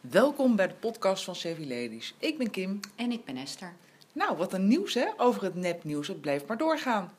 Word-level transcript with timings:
Welkom 0.00 0.56
bij 0.56 0.68
de 0.68 0.74
podcast 0.74 1.24
van 1.24 1.34
Savvy 1.34 1.60
Ladies. 1.60 2.14
Ik 2.18 2.38
ben 2.38 2.50
Kim. 2.50 2.80
En 2.96 3.12
ik 3.12 3.24
ben 3.24 3.36
Esther. 3.36 3.72
Nou, 4.12 4.36
wat 4.36 4.52
een 4.52 4.66
nieuws 4.66 4.94
hè, 4.94 5.06
over 5.16 5.42
het 5.42 5.54
nepnieuws. 5.54 6.08
Het 6.08 6.20
blijft 6.20 6.46
maar 6.46 6.56
doorgaan. 6.56 7.12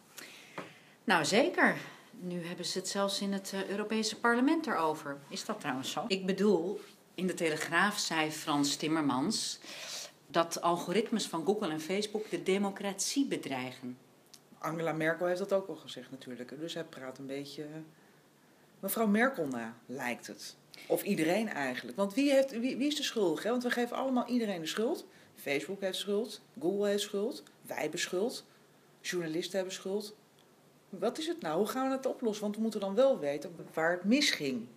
Nou, 1.04 1.26
zeker. 1.26 1.78
Nu 2.12 2.46
hebben 2.46 2.66
ze 2.66 2.78
het 2.78 2.88
zelfs 2.88 3.22
in 3.22 3.34
het 3.34 3.52
uh, 3.54 3.70
Europese 3.70 4.20
parlement 4.20 4.68
erover. 4.68 5.18
Is 5.30 5.46
dat 5.46 5.60
trouwens 5.60 5.92
zo? 5.92 6.06
Ik 6.08 6.26
bedoel, 6.26 6.80
in 7.16 7.28
de 7.28 7.34
Telegraaf 7.34 7.98
zei 7.98 8.32
Frans 8.32 8.76
Timmermans 8.76 9.60
dat 10.28 10.62
algoritmes 10.62 11.28
van 11.28 11.46
Google 11.46 11.70
en 11.70 11.82
Facebook 11.82 12.30
de 12.30 12.44
democratie 12.44 13.26
bedreigen. 13.28 13.98
Angela 14.58 14.92
Merkel 14.92 15.26
heeft 15.26 15.40
dat 15.40 15.54
ook 15.54 15.68
al 15.68 15.76
gezegd 15.76 16.12
natuurlijk. 16.12 16.60
Dus 16.60 16.74
hij 16.74 16.84
praat 16.84 17.18
een 17.18 17.28
beetje 17.28 17.66
mevrouw 18.80 19.08
Merkel 19.08 19.48
na, 19.48 19.76
lijkt 19.86 20.28
het. 20.28 20.56
Of 20.88 21.04
iedereen 21.04 21.50
eigenlijk. 21.50 21.98
Want 21.98 22.14
wie, 22.14 22.32
heeft, 22.32 22.60
wie, 22.60 22.78
wie 22.78 22.88
is 22.88 22.96
de 22.96 23.04
schuldig? 23.04 23.44
Want 23.44 23.64
we 23.64 23.72
geven 23.72 23.96
allemaal 23.98 24.28
iedereen 24.28 24.62
de 24.62 24.68
schuld. 24.68 25.06
Facebook 25.36 25.82
heeft 25.82 25.98
schuld, 25.98 26.42
Google 26.60 26.88
heeft 26.88 27.04
schuld, 27.04 27.44
wij 27.62 27.82
hebben 27.82 28.00
schuld, 28.00 28.46
journalisten 29.02 29.56
hebben 29.56 29.74
schuld. 29.74 30.16
Wat 30.90 31.18
is 31.18 31.28
het 31.28 31.42
nou? 31.42 31.58
Hoe 31.58 31.68
gaan 31.68 31.90
we 31.90 31.96
het 31.96 32.06
oplossen? 32.06 32.44
Want 32.44 32.56
we 32.56 32.62
moeten 32.62 32.80
dan 32.80 32.96
wel 32.96 33.20
weten 33.20 33.56
waar 33.74 33.92
het 33.92 34.04
misging. 34.04 34.68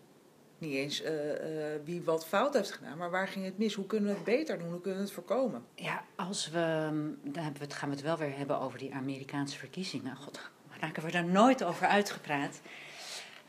Niet 0.59 0.75
eens 0.75 1.03
uh, 1.03 1.11
uh, 1.11 1.67
wie 1.85 2.03
wat 2.03 2.27
fout 2.27 2.55
heeft 2.55 2.71
gedaan, 2.71 2.99
maar 2.99 3.11
waar 3.11 3.29
ging 3.29 3.45
het 3.45 3.59
mis? 3.59 3.75
Hoe 3.75 3.87
kunnen 3.87 4.09
we 4.09 4.15
het 4.15 4.25
beter 4.25 4.59
doen? 4.59 4.71
Hoe 4.71 4.81
kunnen 4.81 4.99
we 5.01 5.05
het 5.05 5.15
voorkomen? 5.15 5.65
Ja, 5.75 6.05
als 6.17 6.51
we, 6.51 6.89
dan 7.23 7.43
hebben 7.43 7.61
we 7.61 7.67
het, 7.67 7.75
gaan 7.75 7.89
we 7.89 7.95
het 7.95 8.05
wel 8.05 8.17
weer 8.17 8.37
hebben 8.37 8.61
over 8.61 8.79
die 8.79 8.95
Amerikaanse 8.95 9.59
verkiezingen. 9.59 10.17
God, 10.17 10.41
raken 10.81 11.05
we 11.05 11.11
daar 11.11 11.25
nooit 11.25 11.65
over 11.65 11.87
uitgepraat. 11.87 12.61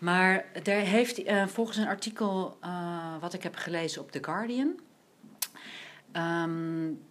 Maar 0.04 0.46
er 0.64 0.80
heeft 0.80 1.20
uh, 1.20 1.48
volgens 1.48 1.78
een 1.78 1.88
artikel 1.88 2.58
uh, 2.64 3.16
wat 3.20 3.34
ik 3.34 3.44
heb 3.44 3.56
gelezen 3.56 4.02
op 4.02 4.12
The 4.12 4.24
Guardian. 4.24 4.80
Um, 6.14 7.02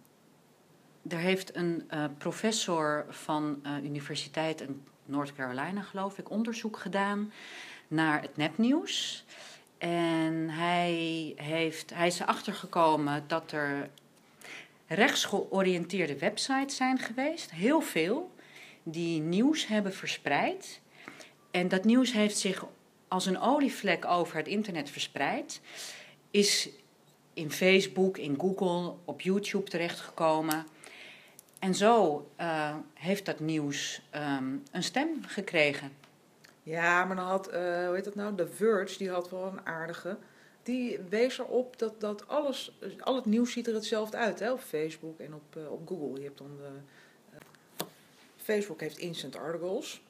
er 1.09 1.17
heeft 1.17 1.55
een 1.55 1.89
uh, 1.93 2.05
professor 2.17 3.05
van 3.09 3.61
Universiteit 3.83 4.61
in 4.61 4.83
North 5.05 5.33
Carolina, 5.33 5.81
geloof 5.81 6.17
ik, 6.17 6.29
onderzoek 6.29 6.77
gedaan 6.77 7.31
naar 7.87 8.21
het 8.21 8.37
nepnieuws. 8.37 9.25
En 9.77 10.49
hij, 10.49 11.33
heeft, 11.35 11.93
hij 11.93 12.07
is 12.07 12.19
erachter 12.19 12.53
gekomen 12.53 13.23
dat 13.27 13.51
er 13.51 13.89
rechtsgeoriënteerde 14.87 16.17
websites 16.17 16.75
zijn 16.75 16.99
geweest, 16.99 17.51
heel 17.51 17.81
veel, 17.81 18.31
die 18.83 19.21
nieuws 19.21 19.67
hebben 19.67 19.93
verspreid. 19.93 20.81
En 21.51 21.67
dat 21.67 21.83
nieuws 21.83 22.11
heeft 22.11 22.37
zich 22.37 22.65
als 23.13 23.25
een 23.25 23.39
olievlek 23.39 24.05
over 24.05 24.37
het 24.37 24.47
internet 24.47 24.89
verspreid, 24.89 25.61
is 26.31 26.69
in 27.33 27.51
Facebook, 27.51 28.17
in 28.17 28.39
Google, 28.39 28.93
op 29.05 29.21
YouTube 29.21 29.69
terechtgekomen. 29.69 30.65
En 31.59 31.75
zo 31.75 32.27
uh, 32.39 32.75
heeft 32.93 33.25
dat 33.25 33.39
nieuws 33.39 34.01
um, 34.15 34.63
een 34.71 34.83
stem 34.83 35.23
gekregen. 35.25 35.91
Ja, 36.63 37.05
maar 37.05 37.15
dan 37.15 37.25
had, 37.25 37.47
uh, 37.47 37.53
hoe 37.85 37.95
heet 37.95 38.03
dat 38.03 38.15
nou, 38.15 38.35
The 38.35 38.47
Verge, 38.47 38.97
die 38.97 39.09
had 39.09 39.29
wel 39.29 39.45
een 39.45 39.65
aardige. 39.65 40.17
Die 40.63 40.99
wees 41.09 41.39
erop 41.39 41.79
dat, 41.79 42.01
dat 42.01 42.27
alles, 42.27 42.79
al 42.99 43.15
het 43.15 43.25
nieuws 43.25 43.51
ziet 43.51 43.67
er 43.67 43.73
hetzelfde 43.73 44.17
uit, 44.17 44.39
hè, 44.39 44.51
op 44.51 44.59
Facebook 44.59 45.19
en 45.19 45.33
op, 45.33 45.55
uh, 45.57 45.71
op 45.71 45.87
Google. 45.87 46.19
Je 46.19 46.25
hebt 46.25 46.37
dan 46.37 46.57
de, 46.57 47.85
Facebook 48.37 48.79
heeft 48.79 48.97
instant 48.97 49.35
articles. 49.35 50.01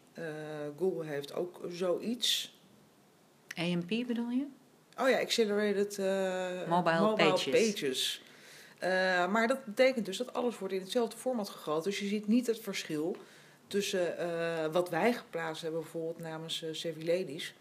Google 0.77 1.05
heeft 1.05 1.33
ook 1.33 1.61
zoiets. 1.69 2.53
AMP 3.55 3.87
bedoel 4.07 4.29
je? 4.29 4.45
Oh 4.97 5.09
ja, 5.09 5.19
Accelerated 5.19 5.97
uh, 5.97 6.67
Mobile, 6.67 6.99
Mobile, 6.99 7.29
Pages. 7.29 7.49
pages. 7.51 8.21
Uh, 8.83 8.89
maar 9.31 9.47
dat 9.47 9.65
betekent 9.65 10.05
dus 10.05 10.17
dat 10.17 10.33
alles 10.33 10.57
wordt 10.57 10.73
in 10.73 10.79
hetzelfde 10.81 11.17
format 11.17 11.49
gegoten. 11.49 11.89
Dus 11.91 11.99
je 11.99 12.07
ziet 12.07 12.27
niet 12.27 12.47
het 12.47 12.59
verschil 12.59 13.17
tussen 13.67 14.15
uh, 14.19 14.65
wat 14.71 14.89
wij 14.89 15.13
geplaatst 15.13 15.61
hebben, 15.61 15.81
bijvoorbeeld 15.81 16.19
namens 16.19 16.63
uh, 16.63 16.73
Savvy 16.73 17.05
Ladies, 17.05 17.53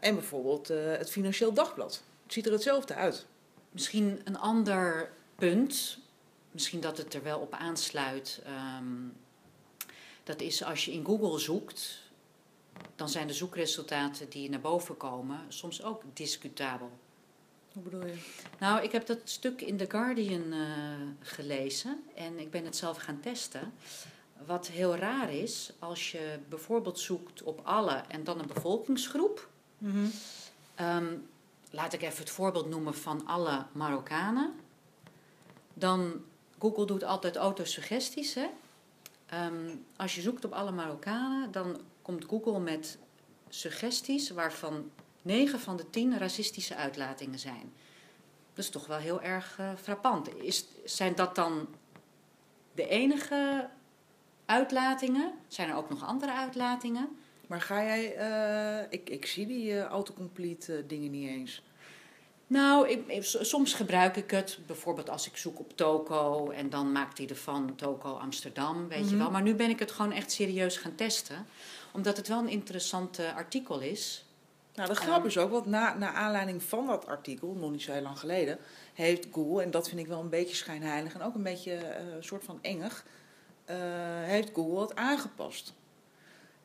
en 0.00 0.14
bijvoorbeeld 0.14 0.68
het 0.68 1.10
Financieel 1.10 1.52
Dagblad. 1.52 2.02
Het 2.22 2.32
ziet 2.32 2.46
er 2.46 2.52
hetzelfde 2.52 2.94
uit. 2.94 3.26
Misschien 3.70 4.20
een 4.24 4.38
ander 4.38 5.10
punt, 5.36 5.98
misschien 6.50 6.80
dat 6.80 6.98
het 6.98 7.14
er 7.14 7.22
wel 7.22 7.38
op 7.38 7.52
aansluit. 7.52 8.42
Um, 8.78 9.12
dat 10.24 10.40
is 10.40 10.64
als 10.64 10.84
je 10.84 10.92
in 10.92 11.04
Google 11.04 11.38
zoekt, 11.38 11.98
dan 12.94 13.08
zijn 13.08 13.26
de 13.26 13.32
zoekresultaten 13.32 14.28
die 14.28 14.50
naar 14.50 14.60
boven 14.60 14.96
komen 14.96 15.40
soms 15.48 15.82
ook 15.82 16.02
discutabel. 16.12 16.90
Hoe 17.72 17.82
bedoel 17.82 18.06
je? 18.06 18.14
Nou, 18.58 18.82
ik 18.82 18.92
heb 18.92 19.06
dat 19.06 19.18
stuk 19.24 19.60
in 19.60 19.76
The 19.76 19.90
Guardian 19.90 20.52
uh, 20.52 20.66
gelezen 21.20 22.02
en 22.14 22.38
ik 22.38 22.50
ben 22.50 22.64
het 22.64 22.76
zelf 22.76 22.96
gaan 22.96 23.20
testen. 23.20 23.72
Wat 24.46 24.66
heel 24.66 24.96
raar 24.96 25.32
is, 25.32 25.72
als 25.78 26.12
je 26.12 26.38
bijvoorbeeld 26.48 26.98
zoekt 26.98 27.42
op 27.42 27.60
alle 27.64 28.02
en 28.08 28.24
dan 28.24 28.38
een 28.38 28.46
bevolkingsgroep. 28.46 29.48
Mm 29.78 29.90
-hmm. 29.90 30.10
um, 30.86 31.28
laat 31.70 31.92
ik 31.92 32.02
even 32.02 32.18
het 32.18 32.30
voorbeeld 32.30 32.68
noemen 32.68 32.94
van 32.94 33.26
alle 33.26 33.64
Marokkanen. 33.72 34.54
Dan, 35.74 36.24
Google 36.58 36.86
doet 36.86 37.04
altijd 37.04 37.36
autosuggesties. 37.36 38.34
Hè? 38.34 38.46
Um, 39.46 39.84
als 39.96 40.14
je 40.14 40.20
zoekt 40.20 40.44
op 40.44 40.52
alle 40.52 40.72
Marokkanen, 40.72 41.52
dan 41.52 41.80
komt 42.06 42.24
Google 42.24 42.60
met 42.60 42.98
suggesties 43.48 44.30
waarvan 44.30 44.90
9 45.22 45.60
van 45.60 45.76
de 45.76 45.90
10 45.90 46.18
racistische 46.18 46.74
uitlatingen 46.74 47.38
zijn. 47.38 47.72
Dat 48.54 48.64
is 48.64 48.70
toch 48.70 48.86
wel 48.86 48.98
heel 48.98 49.22
erg 49.22 49.58
uh, 49.60 49.70
frappant. 49.82 50.34
Is, 50.36 50.66
zijn 50.84 51.14
dat 51.14 51.34
dan 51.34 51.68
de 52.74 52.88
enige 52.88 53.68
uitlatingen? 54.44 55.32
Zijn 55.48 55.68
er 55.68 55.76
ook 55.76 55.88
nog 55.88 56.04
andere 56.04 56.32
uitlatingen? 56.32 57.08
Maar 57.46 57.60
ga 57.60 57.82
jij, 57.82 58.16
uh, 58.18 58.86
ik, 58.90 59.10
ik 59.10 59.26
zie 59.26 59.46
die 59.46 59.72
uh, 59.72 59.82
autocomplete 59.82 60.84
dingen 60.86 61.10
niet 61.10 61.28
eens. 61.28 61.62
Nou, 62.46 62.88
ik, 62.88 63.24
soms 63.24 63.74
gebruik 63.74 64.16
ik 64.16 64.30
het 64.30 64.58
bijvoorbeeld 64.66 65.10
als 65.10 65.26
ik 65.26 65.36
zoek 65.36 65.58
op 65.58 65.76
Toko 65.76 66.50
en 66.50 66.70
dan 66.70 66.92
maakt 66.92 67.18
hij 67.18 67.28
ervan 67.28 67.74
Toko 67.76 68.12
Amsterdam, 68.12 68.88
weet 68.88 68.98
mm 68.98 69.04
-hmm. 69.04 69.12
je 69.12 69.16
wel. 69.16 69.30
Maar 69.30 69.42
nu 69.42 69.54
ben 69.54 69.70
ik 69.70 69.78
het 69.78 69.90
gewoon 69.90 70.12
echt 70.12 70.32
serieus 70.32 70.76
gaan 70.76 70.94
testen, 70.94 71.46
omdat 71.96 72.16
het 72.16 72.28
wel 72.28 72.38
een 72.38 72.48
interessant 72.48 73.18
artikel 73.34 73.80
is. 73.80 74.24
Nou, 74.74 74.88
de 74.88 74.94
grap 74.94 75.20
Um, 75.20 75.26
is 75.26 75.38
ook, 75.38 75.50
want 75.50 75.66
na, 75.66 75.94
na 75.94 76.12
aanleiding 76.12 76.62
van 76.62 76.86
dat 76.86 77.06
artikel, 77.06 77.54
nog 77.54 77.70
niet 77.70 77.82
zo 77.82 77.92
heel 77.92 78.02
lang 78.02 78.18
geleden, 78.18 78.58
heeft 78.94 79.26
Google, 79.32 79.62
en 79.62 79.70
dat 79.70 79.88
vind 79.88 80.00
ik 80.00 80.06
wel 80.06 80.20
een 80.20 80.28
beetje 80.28 80.54
schijnheilig 80.54 81.14
en 81.14 81.22
ook 81.22 81.34
een 81.34 81.42
beetje 81.42 81.72
een 81.72 82.06
uh, 82.06 82.14
soort 82.20 82.44
van 82.44 82.58
engig, 82.62 83.04
uh, 83.70 83.76
heeft 84.22 84.50
Google 84.54 84.80
het 84.80 84.94
aangepast 84.94 85.74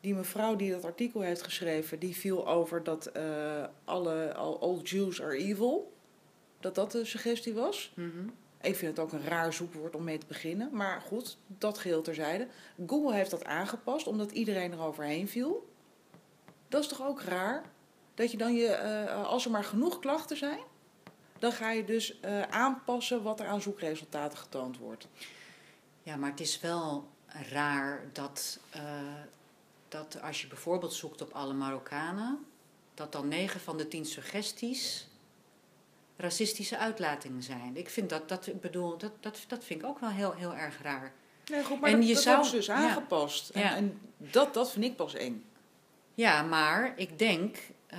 die 0.02 0.14
mevrouw 0.14 0.56
die 0.56 0.70
dat 0.70 0.84
artikel 0.84 1.20
heeft 1.20 1.42
geschreven, 1.42 1.98
die 1.98 2.16
viel 2.16 2.48
over 2.48 2.82
dat 2.82 3.10
uh, 3.16 3.64
alle 3.84 4.34
all, 4.34 4.54
all 4.54 4.78
Jews 4.82 5.22
are 5.22 5.36
evil. 5.36 5.92
Dat 6.60 6.74
dat 6.74 6.92
de 6.92 7.04
suggestie 7.04 7.54
was. 7.54 7.92
Mm 7.94 8.10
-hmm. 8.10 8.32
Ik 8.62 8.76
vind 8.76 8.96
het 8.96 9.06
ook 9.06 9.12
een 9.12 9.24
raar 9.24 9.52
zoekwoord 9.52 9.94
om 9.94 10.04
mee 10.04 10.18
te 10.18 10.26
beginnen. 10.26 10.68
Maar 10.72 11.00
goed, 11.00 11.36
dat 11.46 11.78
geheel 11.78 12.02
terzijde. 12.02 12.48
Google 12.86 13.14
heeft 13.14 13.30
dat 13.30 13.44
aangepast 13.44 14.06
omdat 14.06 14.30
iedereen 14.30 14.72
er 14.72 14.80
overheen 14.80 15.28
viel. 15.28 15.70
Dat 16.68 16.82
is 16.82 16.88
toch 16.88 17.02
ook 17.02 17.22
raar? 17.22 17.64
Dat 18.14 18.30
je 18.30 18.36
dan 18.36 18.54
je, 18.54 19.04
uh, 19.08 19.26
als 19.26 19.44
er 19.44 19.50
maar 19.50 19.64
genoeg 19.64 19.98
klachten 19.98 20.36
zijn, 20.36 20.60
dan 21.38 21.52
ga 21.52 21.70
je 21.70 21.84
dus 21.84 22.18
uh, 22.24 22.42
aanpassen 22.42 23.22
wat 23.22 23.40
er 23.40 23.46
aan 23.46 23.60
zoekresultaten 23.60 24.38
getoond 24.38 24.78
wordt. 24.78 25.08
Ja, 26.02 26.16
maar 26.16 26.30
het 26.30 26.40
is 26.40 26.60
wel 26.60 27.08
raar 27.50 28.08
dat 28.12 28.58
dat 29.92 30.22
als 30.22 30.40
je 30.40 30.46
bijvoorbeeld 30.46 30.94
zoekt 30.94 31.22
op 31.22 31.32
alle 31.32 31.52
Marokkanen, 31.52 32.46
dat 32.94 33.12
dan 33.12 33.28
9 33.28 33.60
van 33.60 33.76
de 33.76 33.88
10 33.88 34.06
suggesties 34.06 35.06
racistische 36.16 36.78
uitlatingen 36.78 37.42
zijn. 37.42 37.76
Ik 37.76 37.90
vind 37.90 38.10
dat, 38.10 38.28
dat, 38.28 38.46
ik 38.46 38.60
bedoel, 38.60 38.98
dat, 38.98 39.12
dat, 39.20 39.38
dat 39.46 39.64
vind 39.64 39.80
ik 39.80 39.86
ook 39.86 39.98
wel 39.98 40.10
heel, 40.10 40.32
heel 40.32 40.54
erg 40.54 40.82
raar. 40.82 41.12
Nee, 41.50 41.64
goed, 41.64 41.80
maar 41.80 41.90
en 41.90 41.96
dat, 41.96 42.08
je 42.08 42.14
dat 42.14 42.22
zou, 42.22 42.50
dus 42.50 42.70
aangepast. 42.70 43.54
Ja, 43.54 43.60
en, 43.60 43.68
ja. 43.68 43.76
en 43.76 44.00
dat, 44.16 44.54
dat 44.54 44.72
vind 44.72 44.84
ik 44.84 44.96
pas 44.96 45.14
eng. 45.14 45.44
Ja, 46.14 46.42
maar 46.42 46.92
ik 46.96 47.18
denk 47.18 47.56
uh, 47.92 47.98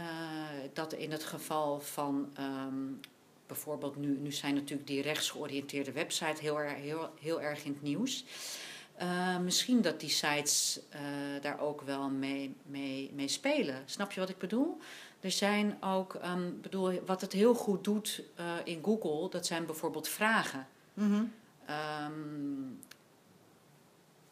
dat 0.74 0.94
in 0.94 1.12
het 1.12 1.24
geval 1.24 1.80
van 1.80 2.30
um, 2.40 3.00
bijvoorbeeld 3.48 3.96
nu, 3.96 4.18
nu 4.18 4.32
zijn 4.32 4.54
natuurlijk 4.54 4.88
die 4.88 5.02
rechtsgeoriënteerde 5.02 5.92
websites 5.92 6.40
heel, 6.40 6.58
heel, 6.58 7.10
heel 7.20 7.42
erg 7.42 7.64
in 7.64 7.72
het 7.72 7.82
nieuws. 7.82 8.26
Uh, 9.02 9.38
misschien 9.38 9.82
dat 9.82 10.00
die 10.00 10.10
sites 10.10 10.80
uh, 10.94 11.00
daar 11.42 11.60
ook 11.60 11.82
wel 11.82 12.10
mee, 12.10 12.56
mee, 12.66 13.12
mee 13.14 13.28
spelen. 13.28 13.82
Snap 13.86 14.12
je 14.12 14.20
wat 14.20 14.30
ik 14.30 14.38
bedoel? 14.38 14.78
Er 15.24 15.32
zijn 15.32 15.78
ook, 15.82 16.18
um, 16.26 16.60
bedoel, 16.62 17.02
wat 17.06 17.22
het 17.22 17.34
heel 17.34 17.54
goed 17.54 17.84
doet 17.84 18.24
uh, 18.40 18.46
in 18.64 18.84
Google, 18.84 19.30
dat 19.30 19.46
zijn 19.46 19.66
bijvoorbeeld 19.66 20.08
vragen. 20.08 20.68
Mm 20.94 21.12
-hmm. 21.12 21.34
um, 22.06 22.80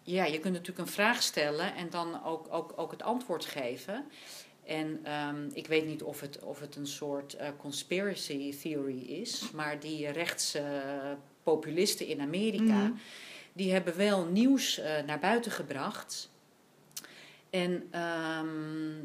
ja, 0.03 0.25
je 0.25 0.39
kunt 0.39 0.53
natuurlijk 0.53 0.88
een 0.88 0.93
vraag 0.93 1.21
stellen 1.21 1.75
en 1.75 1.89
dan 1.89 2.23
ook, 2.23 2.47
ook, 2.49 2.73
ook 2.75 2.91
het 2.91 3.03
antwoord 3.03 3.45
geven. 3.45 4.05
En 4.65 4.99
ehm, 5.03 5.49
ik 5.53 5.67
weet 5.67 5.85
niet 5.85 6.03
of 6.03 6.19
het, 6.19 6.39
of 6.43 6.59
het 6.59 6.75
een 6.75 6.88
soort 6.88 7.35
uh, 7.35 7.47
conspiracy 7.57 8.57
theory 8.61 9.01
is, 9.01 9.51
maar 9.51 9.79
die 9.79 10.09
rechtse 10.09 10.63
populisten 11.43 12.07
in 12.07 12.21
Amerika, 12.21 12.63
Mhm. 12.63 12.91
die 13.53 13.71
hebben 13.71 13.97
wel 13.97 14.25
nieuws 14.25 14.77
eh, 14.77 15.03
naar 15.05 15.19
buiten 15.19 15.51
gebracht. 15.51 16.29
En 17.49 17.88
ehm, 17.91 19.03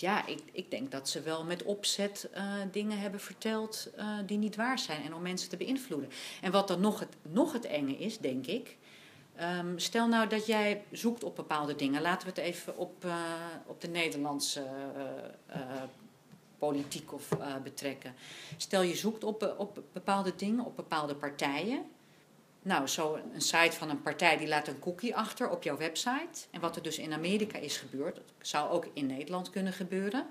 ja, 0.00 0.26
ik, 0.26 0.42
ik 0.52 0.70
denk 0.70 0.90
dat 0.90 1.08
ze 1.08 1.20
wel 1.20 1.44
met 1.44 1.62
opzet 1.62 2.28
eh, 2.32 2.44
dingen 2.72 2.98
hebben 2.98 3.20
verteld 3.20 3.90
eh, 3.96 4.06
die 4.26 4.38
niet 4.38 4.56
waar 4.56 4.78
zijn 4.78 5.02
en 5.02 5.14
om 5.14 5.22
mensen 5.22 5.48
te 5.48 5.56
beïnvloeden. 5.56 6.10
En 6.40 6.52
wat 6.52 6.68
dan 6.68 6.80
nog 6.80 7.00
het, 7.00 7.16
nog 7.22 7.52
het 7.52 7.64
enge 7.64 7.96
is, 7.96 8.18
denk 8.18 8.46
ik. 8.46 8.76
ehm, 9.36 9.78
stel 9.78 10.08
nou 10.08 10.28
dat 10.28 10.46
jij 10.46 10.82
zoekt 10.90 11.24
op 11.24 11.36
bepaalde 11.36 11.74
dingen. 11.74 12.02
Laten 12.02 12.28
we 12.28 12.40
het 12.40 12.52
even 12.52 12.76
op, 12.76 13.04
eh, 13.04 13.14
op 13.66 13.80
de 13.80 13.88
Nederlandse 13.88 14.66
politiek 16.58 17.12
of, 17.12 17.28
betrekken. 17.62 18.14
Stel 18.56 18.82
je 18.82 18.94
zoekt 18.94 19.24
op, 19.24 19.54
op 19.58 19.82
bepaalde 19.92 20.32
dingen, 20.36 20.64
op 20.64 20.76
bepaalde 20.76 21.14
partijen. 21.14 21.84
Nou, 22.64 22.86
zo 22.86 23.18
een 23.34 23.40
site 23.40 23.76
van 23.76 23.90
een 23.90 24.02
partij 24.02 24.36
die 24.36 24.48
laat 24.48 24.68
een 24.68 24.78
cookie 24.78 25.16
achter 25.16 25.50
op 25.50 25.62
jouw 25.62 25.76
website. 25.76 26.46
En 26.50 26.60
wat 26.60 26.76
er 26.76 26.82
dus 26.82 26.98
in 26.98 27.12
Amerika 27.12 27.58
is 27.58 27.76
gebeurd, 27.76 28.14
dat 28.16 28.24
zou 28.40 28.70
ook 28.70 28.86
in 28.92 29.06
Nederland 29.06 29.50
kunnen 29.50 29.72
gebeuren. 29.72 30.26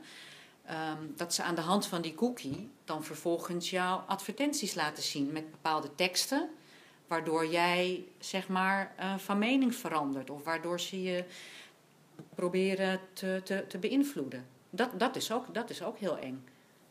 ehm, 0.65 0.97
dat 1.15 1.33
ze 1.33 1.43
aan 1.43 1.55
de 1.55 1.61
hand 1.61 1.85
van 1.85 2.01
die 2.01 2.15
cookie 2.15 2.71
dan 2.85 3.03
vervolgens 3.03 3.69
jouw 3.69 3.97
advertenties 4.07 4.75
laten 4.75 5.03
zien 5.03 5.31
met 5.31 5.51
bepaalde 5.51 5.95
teksten. 5.95 6.49
Waardoor 7.07 7.45
jij 7.47 8.05
zeg 8.19 8.47
maar 8.47 8.93
eh, 8.97 9.17
van 9.17 9.37
mening 9.37 9.75
verandert. 9.75 10.29
Of 10.29 10.43
waardoor 10.43 10.79
ze 10.79 11.01
je 11.01 11.23
proberen 12.35 12.99
te, 13.13 13.41
te, 13.43 13.65
te 13.67 13.77
beïnvloeden. 13.77 14.45
Dat, 14.69 14.99
dat, 14.99 15.15
is 15.15 15.31
ook, 15.31 15.53
dat 15.53 15.69
is 15.69 15.83
ook 15.83 15.97
heel 15.97 16.17
eng. 16.17 16.43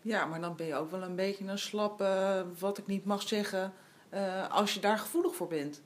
Ja, 0.02 0.24
maar 0.24 0.40
dan 0.40 0.56
ben 0.56 0.66
je 0.66 0.74
ook 0.74 0.90
wel 0.90 1.02
een 1.02 1.16
beetje 1.16 1.44
een 1.44 1.58
slap, 1.58 2.00
eh, 2.00 2.40
wat 2.58 2.78
ik 2.78 2.86
niet 2.86 3.04
mag 3.04 3.28
zeggen, 3.28 3.72
eh, 4.12 4.50
als 4.50 4.74
je 4.74 4.80
daar 4.80 4.98
gevoelig 4.98 5.34
voor 5.34 5.48
bent. 5.48 5.80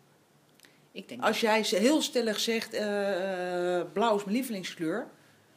Ik 0.92 1.08
denk 1.08 1.22
Als 1.22 1.40
jij 1.40 1.60
heel 1.62 2.02
stellig 2.02 2.40
zegt, 2.40 2.72
eh, 2.72 3.82
blauw 3.92 4.16
is 4.16 4.24
mijn 4.24 4.36
lievelingskleur. 4.36 5.06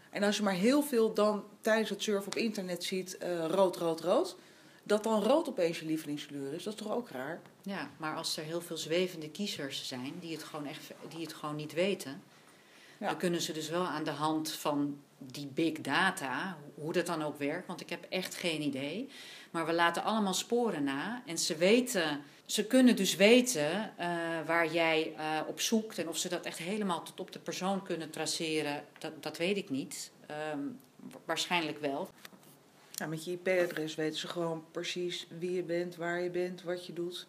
En 0.10 0.24
als 0.24 0.38
je 0.38 0.44
maar 0.44 0.54
heel 0.54 0.82
veel 0.82 1.14
dan 1.14 1.44
tijdens 1.62 1.90
het 1.90 2.04
surfen 2.04 2.28
op 2.32 2.36
internet 2.38 2.84
ziet, 2.84 3.18
eh, 3.18 3.46
rood, 3.46 3.76
rood, 3.78 4.02
rood. 4.02 4.36
Dat 4.84 5.04
dan 5.04 5.24
rood 5.24 5.50
opeens 5.50 5.80
je 5.80 5.86
lievelingskleur 5.86 6.54
is, 6.54 6.64
dat 6.64 6.74
is 6.74 6.80
toch 6.80 6.92
ook 6.94 7.10
raar? 7.10 7.42
Ja, 7.62 7.90
maar 7.98 8.16
als 8.16 8.38
er 8.38 8.44
heel 8.44 8.62
veel 8.62 8.78
zwevende 8.78 9.30
kiezers 9.30 9.88
zijn 9.88 10.14
die 10.20 10.34
het 10.34 10.44
gewoon, 10.44 10.66
echt, 10.66 10.92
die 11.10 11.22
het 11.22 11.34
gewoon 11.34 11.56
niet 11.56 11.74
weten, 11.74 12.22
Ja. 12.98 13.08
dan 13.08 13.18
kunnen 13.18 13.42
ze 13.42 13.54
dus 13.54 13.70
wel 13.70 13.86
aan 13.86 14.04
de 14.04 14.12
hand 14.12 14.52
van 14.52 15.00
die 15.18 15.48
big 15.48 15.82
data, 15.82 16.58
hoe 16.76 16.94
dat 16.94 17.06
dan 17.06 17.24
ook 17.24 17.38
werkt, 17.38 17.68
want 17.68 17.82
ik 17.82 17.90
heb 17.90 18.06
echt 18.10 18.36
geen 18.36 18.62
idee. 18.62 19.10
Maar 19.52 19.66
we 19.66 19.74
laten 19.74 20.04
allemaal 20.04 20.34
sporen 20.34 20.84
na 20.84 21.22
en 21.26 21.38
ze 21.38 21.56
weten, 21.56 22.22
ze 22.46 22.66
kunnen 22.66 22.96
dus 22.96 23.16
weten 23.16 23.98
eh, 23.98 24.08
waar 24.46 24.72
jij 24.72 25.14
eh, 25.18 25.40
op 25.48 25.60
zoekt 25.62 25.98
en 25.98 26.08
of 26.08 26.18
ze 26.18 26.30
dat 26.30 26.46
echt 26.46 26.58
helemaal 26.58 27.04
tot 27.04 27.20
op 27.20 27.32
de 27.32 27.40
persoon 27.40 27.84
kunnen 27.84 28.10
traceren, 28.10 28.84
dat, 29.00 29.24
dat 29.24 29.38
weet 29.38 29.58
ik 29.58 29.70
niet. 29.70 30.12
Ehm, 30.26 30.60
wa- 30.96 31.20
waarschijnlijk 31.26 31.80
wel. 31.80 32.10
Ja, 32.92 33.06
met 33.08 33.26
je 33.26 33.32
IP-adres 33.32 33.96
weten 33.96 34.20
ze 34.20 34.28
gewoon 34.28 34.66
precies 34.72 35.28
wie 35.40 35.52
je 35.52 35.64
bent, 35.64 35.96
waar 35.96 36.22
je 36.22 36.30
bent, 36.30 36.64
wat 36.64 36.86
je 36.86 36.94
doet. 36.94 37.28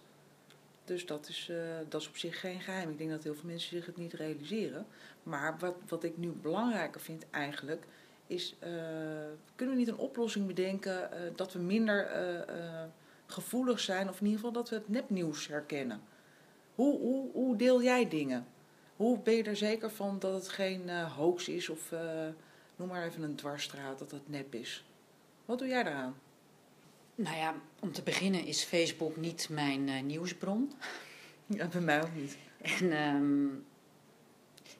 Dus 0.84 1.06
dat 1.06 1.28
is, 1.28 1.48
eh, 1.50 1.56
dat 1.88 2.00
is 2.00 2.08
op 2.08 2.16
zich 2.16 2.40
geen 2.40 2.60
geheim. 2.60 2.90
Ik 2.90 2.98
denk 2.98 3.10
dat 3.10 3.22
heel 3.22 3.34
veel 3.34 3.48
mensen 3.48 3.76
zich 3.76 3.86
het 3.86 3.96
niet 3.96 4.12
realiseren. 4.12 4.86
Maar 5.22 5.56
wat, 5.58 5.74
wat 5.88 6.04
ik 6.04 6.16
nu 6.16 6.28
belangrijker 6.28 7.00
vind 7.00 7.24
eigenlijk, 7.30 7.84
is 8.30 8.54
eh, 8.58 8.70
kunnen 9.54 9.74
we 9.74 9.80
niet 9.80 9.90
een 9.90 9.96
oplossing 9.96 10.46
bedenken 10.46 11.12
eh, 11.12 11.20
dat 11.36 11.52
we 11.52 11.58
minder 11.58 12.06
eh, 12.06 12.84
gevoelig 13.26 13.80
zijn, 13.80 14.08
of 14.08 14.20
in 14.20 14.26
ieder 14.26 14.38
geval 14.38 14.52
dat 14.52 14.68
we 14.68 14.74
het 14.74 14.88
nepnieuws 14.88 15.46
herkennen. 15.46 16.00
Hoe, 16.74 16.98
hoe, 16.98 17.30
hoe 17.32 17.56
deel 17.56 17.82
jij 17.82 18.08
dingen? 18.08 18.46
Hoe 18.96 19.18
ben 19.18 19.34
je 19.34 19.42
er 19.42 19.56
zeker 19.56 19.90
van 19.90 20.18
dat 20.18 20.34
het 20.34 20.48
geen 20.48 21.04
hoax 21.04 21.48
is 21.48 21.68
of 21.68 21.92
noem 22.76 22.88
maar 22.88 23.04
even 23.04 23.22
een 23.22 23.36
dwarsstraat, 23.36 23.98
dat 23.98 24.10
het 24.10 24.28
nep 24.28 24.54
is? 24.54 24.84
Wat 25.44 25.58
doe 25.58 25.68
jij 25.68 25.82
daaraan? 25.82 26.14
Nou 27.14 27.36
ja, 27.36 27.54
om 27.80 27.92
te 27.92 28.02
beginnen 28.02 28.44
is 28.44 28.64
Facebook 28.64 29.16
niet 29.16 29.48
mijn 29.50 30.06
nieuwsbron. 30.06 30.72
Ja, 31.46 31.66
bij 31.66 31.80
mij 31.80 32.02
ook 32.02 32.14
niet. 32.14 32.38
En 32.62 32.92
ehm, 32.92 33.48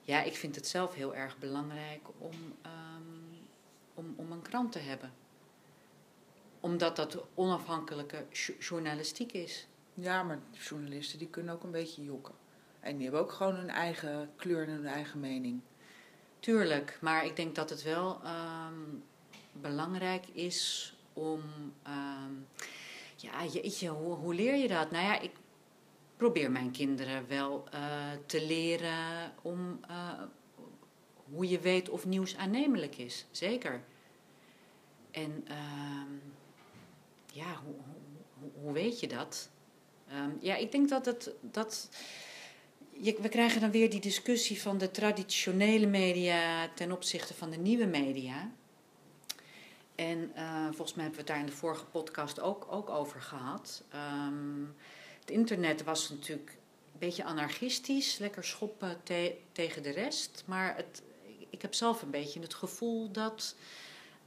ja, 0.03 0.21
ik 0.23 0.35
vind 0.35 0.55
het 0.55 0.67
zelf 0.67 0.93
heel 0.93 1.15
erg 1.15 1.37
belangrijk 1.37 2.07
om, 2.17 2.35
ehm, 2.61 3.30
om, 4.01 4.13
om 4.17 4.31
een 4.31 4.41
krant 4.41 4.71
te 4.71 4.79
hebben. 4.79 5.13
Omdat 6.59 6.95
dat 6.95 7.23
onafhankelijke 7.33 8.25
jo- 8.29 8.53
journalistiek 8.59 9.31
is. 9.31 9.67
Ja, 9.93 10.23
maar 10.23 10.39
journalisten 10.51 11.19
die 11.19 11.27
kunnen 11.27 11.53
ook 11.53 11.63
een 11.63 11.71
beetje 11.71 12.03
jokken. 12.03 12.33
En 12.79 12.93
die 12.95 13.03
hebben 13.03 13.21
ook 13.21 13.31
gewoon 13.31 13.55
hun 13.55 13.69
eigen 13.69 14.31
kleur 14.35 14.67
en 14.67 14.73
hun 14.73 14.85
eigen 14.85 15.19
mening. 15.19 15.61
Tuurlijk, 16.39 16.97
maar 17.01 17.25
ik 17.25 17.35
denk 17.35 17.55
dat 17.55 17.69
het 17.69 17.83
wel 17.83 18.21
ehm, 18.23 18.73
belangrijk 19.51 20.27
is 20.27 20.93
om. 21.13 21.41
ehm, 21.83 22.33
ja, 23.15 23.45
jeetje, 23.45 23.89
hoe, 23.89 24.13
hoe 24.15 24.33
leer 24.33 24.55
je 24.55 24.67
dat? 24.67 24.91
Nou 24.91 25.03
ja, 25.05 25.19
ik 25.19 25.31
probeer 26.17 26.51
mijn 26.51 26.71
kinderen 26.71 27.27
wel 27.27 27.67
eh, 27.71 28.11
te 28.25 28.45
leren 28.45 29.33
om 29.41 29.79
eh, 29.87 30.21
hoe 31.33 31.49
je 31.49 31.59
weet 31.59 31.89
of 31.89 32.05
nieuws 32.05 32.37
aannemelijk 32.37 32.97
is. 32.97 33.25
Zeker. 33.31 33.83
En 35.11 35.43
ehm, 35.47 36.13
ja, 37.33 37.55
hoe, 37.65 37.75
hoe, 38.39 38.49
hoe- 38.61 38.73
weet 38.73 38.99
je 38.99 39.07
dat? 39.07 39.49
Ehm, 40.09 40.29
ja, 40.39 40.55
ik 40.55 40.71
denk 40.71 40.89
dat 40.89 41.05
het. 41.05 41.31
Dat, 41.41 41.89
we 43.01 43.29
krijgen 43.29 43.61
dan 43.61 43.71
weer 43.71 43.89
die 43.89 43.99
discussie 44.01 44.61
van 44.61 44.77
de 44.77 44.91
traditionele 44.91 45.87
media 45.87 46.69
ten 46.75 46.91
opzichte 46.91 47.33
van 47.33 47.49
de 47.49 47.57
nieuwe 47.57 47.85
media. 47.85 48.51
En 49.95 50.31
eh, 50.35 50.65
volgens 50.65 50.93
mij 50.93 51.03
hebben 51.05 51.11
we 51.13 51.17
het 51.17 51.27
daar 51.27 51.39
in 51.39 51.45
de 51.45 51.51
vorige 51.51 51.85
podcast 51.85 52.39
ook, 52.39 52.67
ook 52.69 52.89
over 52.89 53.21
gehad. 53.21 53.83
Ehm, 53.89 54.63
het 55.19 55.29
internet 55.31 55.83
was 55.83 56.09
natuurlijk 56.09 56.49
een 56.93 56.99
beetje 56.99 57.23
anarchistisch, 57.23 58.17
lekker 58.17 58.43
schoppen 58.43 58.99
te- 59.03 59.35
tegen 59.51 59.83
de 59.83 59.89
rest. 59.89 60.43
Maar 60.45 60.75
het, 60.75 61.01
ik 61.49 61.61
heb 61.61 61.73
zelf 61.73 62.01
een 62.01 62.09
beetje 62.11 62.39
het 62.39 62.53
gevoel 62.53 63.11
dat 63.11 63.55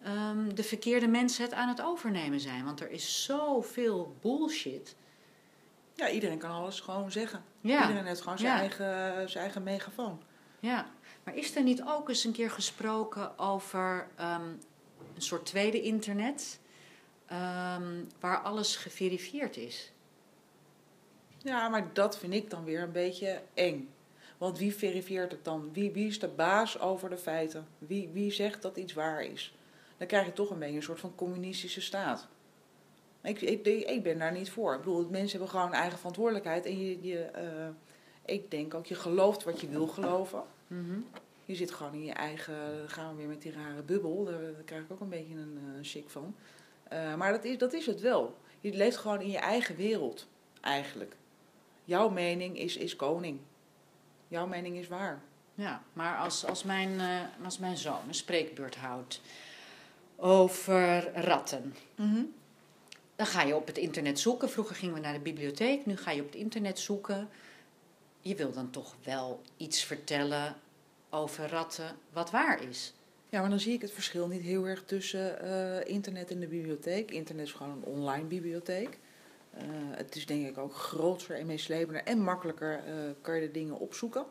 ehm, 0.04 0.54
de 0.54 0.62
verkeerde 0.62 1.06
mensen 1.08 1.44
het 1.44 1.52
aan 1.52 1.68
het 1.68 1.82
overnemen 1.82 2.40
zijn. 2.40 2.64
Want 2.64 2.80
er 2.80 2.90
is 2.90 3.24
zoveel 3.24 4.16
bullshit. 4.20 4.96
Ja, 5.94 6.10
iedereen 6.10 6.38
kan 6.38 6.50
alles 6.50 6.80
gewoon 6.80 7.10
zeggen. 7.12 7.44
Ja. 7.60 7.80
Iedereen 7.82 8.06
heeft 8.06 8.20
gewoon 8.20 8.38
zijn, 8.38 8.52
Ja. 8.52 8.58
eigen, 8.60 9.30
zijn 9.30 9.44
eigen 9.44 9.62
megafoon. 9.62 10.22
Ja, 10.60 10.86
maar 11.24 11.36
is 11.36 11.56
er 11.56 11.62
niet 11.62 11.82
ook 11.86 12.08
eens 12.08 12.24
een 12.24 12.32
keer 12.32 12.50
gesproken 12.50 13.38
over 13.38 14.06
ehm, 14.16 14.48
een 15.14 15.22
soort 15.22 15.46
tweede 15.46 15.80
internet, 15.82 16.60
ehm, 17.26 18.04
waar 18.20 18.38
alles 18.42 18.76
geverifieerd 18.76 19.56
is? 19.56 19.92
Ja, 21.38 21.68
maar 21.68 21.92
dat 21.92 22.18
vind 22.18 22.32
ik 22.34 22.50
dan 22.50 22.64
weer 22.64 22.82
een 22.82 22.92
beetje 22.92 23.42
eng. 23.54 23.88
Want 24.38 24.58
wie 24.58 24.74
verifieert 24.74 25.32
het 25.32 25.44
dan? 25.44 25.70
Wie, 25.72 25.90
wie 25.92 26.06
is 26.06 26.18
de 26.18 26.28
baas 26.28 26.78
over 26.80 27.10
de 27.10 27.16
feiten? 27.16 27.66
Wie, 27.78 28.08
wie 28.12 28.30
zegt 28.32 28.62
dat 28.62 28.76
iets 28.76 28.92
waar 28.92 29.22
is? 29.24 29.54
Dan 29.96 30.06
krijg 30.06 30.26
je 30.26 30.32
toch 30.32 30.50
een 30.50 30.58
beetje 30.58 30.76
een 30.76 30.82
soort 30.82 31.00
van 31.00 31.14
communistische 31.14 31.80
staat. 31.80 32.28
Ik, 33.22 33.40
ik, 33.40 33.66
ik 33.66 34.02
ben 34.02 34.18
daar 34.18 34.32
niet 34.32 34.50
voor. 34.50 34.72
Ik 34.72 34.78
bedoel, 34.78 35.08
mensen 35.10 35.38
hebben 35.38 35.48
gewoon 35.48 35.72
eigen 35.72 35.98
verantwoordelijkheid. 35.98 36.66
En 36.66 36.78
je, 36.78 37.02
je, 37.02 37.18
eh, 37.18 37.68
ik 38.24 38.50
denk 38.50 38.74
ook, 38.74 38.86
je 38.86 38.94
gelooft 38.94 39.44
wat 39.44 39.60
je 39.60 39.68
wil 39.68 39.86
geloven. 39.86 40.42
Mhm. 40.66 40.98
Je 41.44 41.54
zit 41.54 41.70
gewoon 41.70 41.92
in 41.92 42.04
je 42.04 42.12
eigen, 42.12 42.78
dan 42.78 42.88
gaan 42.88 43.10
we 43.10 43.16
weer 43.16 43.28
met 43.28 43.42
die 43.42 43.52
rare 43.52 43.82
bubbel, 43.82 44.24
daar, 44.24 44.40
daar 44.40 44.62
krijg 44.64 44.82
ik 44.82 44.92
ook 44.92 45.00
een 45.00 45.08
beetje 45.08 45.34
een 45.34 45.58
eh 45.58 45.78
chic 45.82 46.10
van. 46.10 46.34
Eh, 46.82 47.14
maar 47.14 47.32
dat 47.32 47.44
is, 47.44 47.58
dat 47.58 47.72
is 47.72 47.86
het 47.86 48.00
wel. 48.00 48.38
Je 48.60 48.72
leeft 48.72 48.96
gewoon 48.96 49.20
in 49.20 49.30
je 49.30 49.38
eigen 49.38 49.76
wereld, 49.76 50.28
eigenlijk. 50.60 51.16
Jouw 51.84 52.08
mening 52.08 52.58
is, 52.58 52.76
is 52.76 52.96
koning. 52.96 53.40
Jouw 54.28 54.46
mening 54.46 54.76
is 54.76 54.88
waar. 54.88 55.22
Ja, 55.54 55.82
maar 55.92 56.18
als, 56.18 56.46
als, 56.46 56.62
mijn, 56.62 57.00
als 57.44 57.58
mijn 57.58 57.76
zoon 57.76 58.00
een 58.08 58.14
spreekbeurt 58.14 58.76
houdt 58.76 59.20
over 60.16 61.12
ratten, 61.14 61.74
dan 63.16 63.26
ga 63.26 63.42
je 63.42 63.56
op 63.56 63.66
het 63.66 63.78
internet 63.78 64.18
zoeken. 64.18 64.50
Vroeger 64.50 64.76
gingen 64.76 64.94
we 64.94 65.00
naar 65.00 65.12
de 65.12 65.18
bibliotheek, 65.18 65.86
nu 65.86 65.96
ga 65.96 66.10
je 66.10 66.20
op 66.20 66.26
het 66.26 66.36
internet 66.36 66.78
zoeken. 66.78 67.28
Je 68.20 68.34
wil 68.34 68.52
dan 68.52 68.70
toch 68.70 68.96
wel 69.04 69.40
iets 69.56 69.84
vertellen 69.84 70.56
over 71.10 71.48
ratten 71.48 71.96
wat 72.12 72.30
waar 72.30 72.62
is. 72.68 72.94
Ja, 73.28 73.40
maar 73.40 73.50
dan 73.50 73.60
zie 73.60 73.72
ik 73.72 73.80
het 73.80 73.90
verschil 73.90 74.26
niet 74.26 74.42
heel 74.42 74.66
erg 74.66 74.84
tussen 74.84 75.40
eh, 75.40 75.94
internet 75.94 76.30
en 76.30 76.40
de 76.40 76.46
bibliotheek. 76.46 77.10
Internet 77.10 77.46
is 77.46 77.52
gewoon 77.52 77.72
een 77.72 77.84
online 77.84 78.24
bibliotheek. 78.24 78.98
Eh, 79.50 79.64
het 79.90 80.16
is 80.16 80.26
denk 80.26 80.46
ik 80.46 80.58
ook 80.58 80.74
groter 80.74 81.36
en 81.36 81.46
meeslepender 81.46 82.02
en 82.04 82.18
makkelijker 82.18 82.72
eh, 82.86 82.94
kan 83.20 83.34
je 83.34 83.40
de 83.40 83.50
dingen 83.50 83.78
opzoeken. 83.78 84.24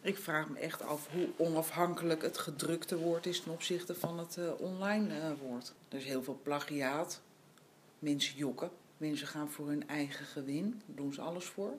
Ik 0.00 0.18
vraag 0.18 0.48
me 0.48 0.58
echt 0.58 0.82
af 0.82 1.08
hoe 1.12 1.28
onafhankelijk 1.36 2.22
het 2.22 2.38
gedrukte 2.38 2.98
woord 2.98 3.26
is 3.26 3.40
ten 3.40 3.52
opzichte 3.52 3.94
van 3.94 4.18
het 4.18 4.36
uh, 4.36 4.60
online 4.60 5.18
uh, 5.18 5.30
woord. 5.40 5.72
Er 5.88 5.98
is 5.98 6.04
heel 6.04 6.22
veel 6.22 6.40
plagiaat. 6.42 7.20
Mensen 7.98 8.36
jokken. 8.36 8.70
Mensen 8.96 9.26
gaan 9.26 9.50
voor 9.50 9.68
hun 9.68 9.88
eigen 9.88 10.24
gewin. 10.24 10.82
Daar 10.86 10.96
doen 10.96 11.12
ze 11.12 11.20
alles 11.20 11.44
voor. 11.44 11.72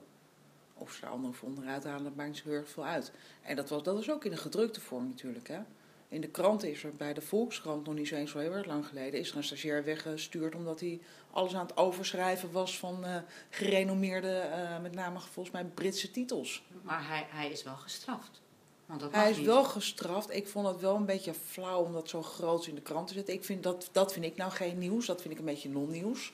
Of 0.74 0.92
ze 0.92 1.06
er 1.06 1.12
anderen 1.12 1.36
voor 1.36 1.48
onderuit 1.48 1.84
halen, 1.84 2.12
maakt 2.16 2.36
ze 2.36 2.42
heel 2.44 2.52
erg 2.52 2.68
veel 2.68 2.84
uit. 2.84 3.12
En 3.42 3.56
dat 3.56 3.68
was, 3.68 3.82
dat 3.82 3.94
was 3.94 4.10
ook 4.10 4.24
in 4.24 4.30
de 4.30 4.36
gedrukte 4.36 4.80
vorm 4.80 5.08
natuurlijk. 5.08 5.48
Hè? 5.48 5.60
In 6.08 6.20
de 6.20 6.28
krant 6.28 6.62
is 6.64 6.84
er 6.84 6.94
bij 6.94 7.14
de 7.14 7.20
Volkskrant 7.20 7.86
nog 7.86 7.94
niet 7.94 8.08
zo 8.08 8.14
eens 8.14 8.30
zo 8.30 8.38
heel 8.38 8.52
erg 8.52 8.66
lang 8.66 8.86
geleden... 8.86 9.20
is 9.20 9.30
er 9.30 9.36
een 9.36 9.44
stagiair 9.44 9.84
weggestuurd 9.84 10.54
omdat 10.54 10.80
hij 10.80 11.00
alles 11.30 11.54
aan 11.54 11.66
het 11.66 11.76
overschrijven 11.76 12.52
was... 12.52 12.78
van 12.78 13.04
uh, 13.04 13.16
gerenommeerde, 13.50 14.48
uh, 14.50 14.80
met 14.80 14.94
name 14.94 15.20
volgens 15.20 15.54
mij 15.54 15.64
Britse 15.64 16.10
titels. 16.10 16.64
Maar 16.82 17.08
hij, 17.08 17.26
hij 17.28 17.50
is 17.50 17.62
wel 17.62 17.76
gestraft. 17.76 18.42
Want 18.86 19.00
dat 19.00 19.12
hij 19.12 19.30
is 19.30 19.36
niet. 19.36 19.46
wel 19.46 19.64
gestraft. 19.64 20.34
Ik 20.34 20.48
vond 20.48 20.66
het 20.66 20.80
wel 20.80 20.96
een 20.96 21.06
beetje 21.06 21.34
flauw 21.34 21.84
om 21.84 21.92
dat 21.92 22.08
zo 22.08 22.22
groot 22.22 22.66
in 22.66 22.74
de 22.74 22.80
krant 22.80 23.06
te 23.06 23.14
zetten. 23.14 23.34
Ik 23.34 23.44
vind 23.44 23.62
dat, 23.62 23.88
dat 23.92 24.12
vind 24.12 24.24
ik 24.24 24.36
nou 24.36 24.50
geen 24.50 24.78
nieuws. 24.78 25.06
Dat 25.06 25.20
vind 25.20 25.32
ik 25.32 25.38
een 25.38 25.44
beetje 25.44 25.68
non-nieuws. 25.68 26.32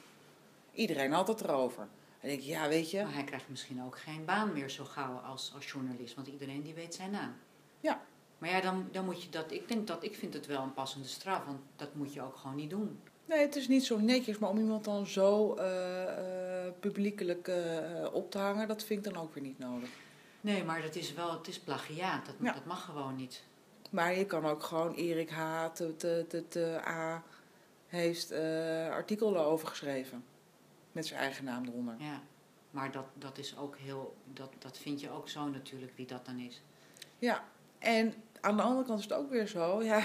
Iedereen 0.72 1.12
had 1.12 1.28
het 1.28 1.40
erover. 1.40 1.88
En 2.20 2.30
ik, 2.30 2.40
ja, 2.40 2.68
weet 2.68 2.90
je. 2.90 3.02
Maar 3.02 3.14
hij 3.14 3.24
krijgt 3.24 3.48
misschien 3.48 3.82
ook 3.84 3.98
geen 3.98 4.24
baan 4.24 4.52
meer 4.52 4.70
zo 4.70 4.84
gauw 4.84 5.16
als, 5.16 5.52
als 5.54 5.70
journalist, 5.70 6.14
want 6.14 6.26
iedereen 6.26 6.62
die 6.62 6.74
weet 6.74 6.94
zijn 6.94 7.10
naam. 7.10 7.34
Ja. 7.80 8.00
Maar 8.40 8.50
ja, 8.50 8.60
dan, 8.60 8.88
dan 8.92 9.04
moet 9.04 9.22
je 9.22 9.28
dat. 9.28 9.52
Ik 9.52 9.68
denk 9.68 9.86
dat 9.86 10.04
ik 10.04 10.16
vind 10.16 10.34
het 10.34 10.46
wel 10.46 10.62
een 10.62 10.74
passende 10.74 11.08
straf, 11.08 11.44
want 11.44 11.58
dat 11.76 11.94
moet 11.94 12.12
je 12.12 12.22
ook 12.22 12.36
gewoon 12.36 12.56
niet 12.56 12.70
doen. 12.70 13.00
Nee, 13.24 13.38
het 13.40 13.56
is 13.56 13.68
niet 13.68 13.84
zo 13.84 13.98
netjes, 13.98 14.38
maar 14.38 14.50
om 14.50 14.58
iemand 14.58 14.84
dan 14.84 15.06
zo 15.06 15.56
uh, 15.58 15.64
uh, 15.64 16.72
publiekelijk 16.80 17.48
uh, 17.48 18.06
op 18.12 18.30
te 18.30 18.38
hangen, 18.38 18.68
dat 18.68 18.84
vind 18.84 19.06
ik 19.06 19.12
dan 19.12 19.22
ook 19.22 19.34
weer 19.34 19.42
niet 19.42 19.58
nodig. 19.58 19.88
Nee, 20.40 20.64
maar 20.64 20.82
dat 20.82 20.94
is 20.94 21.12
wel, 21.12 21.32
het 21.32 21.48
is 21.48 21.60
plagiaat, 21.60 22.26
dat, 22.26 22.34
ja. 22.40 22.52
dat 22.52 22.64
mag 22.64 22.84
gewoon 22.84 23.16
niet. 23.16 23.44
Maar 23.90 24.14
je 24.14 24.26
kan 24.26 24.46
ook 24.46 24.62
gewoon 24.62 24.94
Erik 24.94 25.30
H. 25.30 25.66
de, 25.74 25.94
de, 25.98 26.24
de, 26.28 26.44
de 26.48 26.80
A. 26.86 27.22
heeft 27.86 28.32
artikelen 28.90 29.44
over 29.44 29.68
geschreven. 29.68 30.24
Met 30.92 31.06
zijn 31.06 31.20
eigen 31.20 31.44
naam 31.44 31.64
eronder. 31.64 31.94
Ja, 31.98 32.22
maar 32.70 32.92
dat, 32.92 33.06
dat 33.14 33.38
is 33.38 33.56
ook 33.56 33.76
heel. 33.76 34.16
Dat, 34.32 34.52
dat 34.58 34.78
vind 34.78 35.00
je 35.00 35.10
ook 35.10 35.28
zo 35.28 35.48
natuurlijk, 35.48 35.92
wie 35.96 36.06
dat 36.06 36.26
dan 36.26 36.38
is. 36.38 36.62
Ja, 37.18 37.44
en 37.78 38.14
aan 38.40 38.56
de 38.56 38.62
andere 38.62 38.86
kant 38.86 38.98
is 38.98 39.04
het 39.04 39.14
ook 39.14 39.30
weer 39.30 39.46
zo. 39.46 39.82
Ja, 39.82 40.04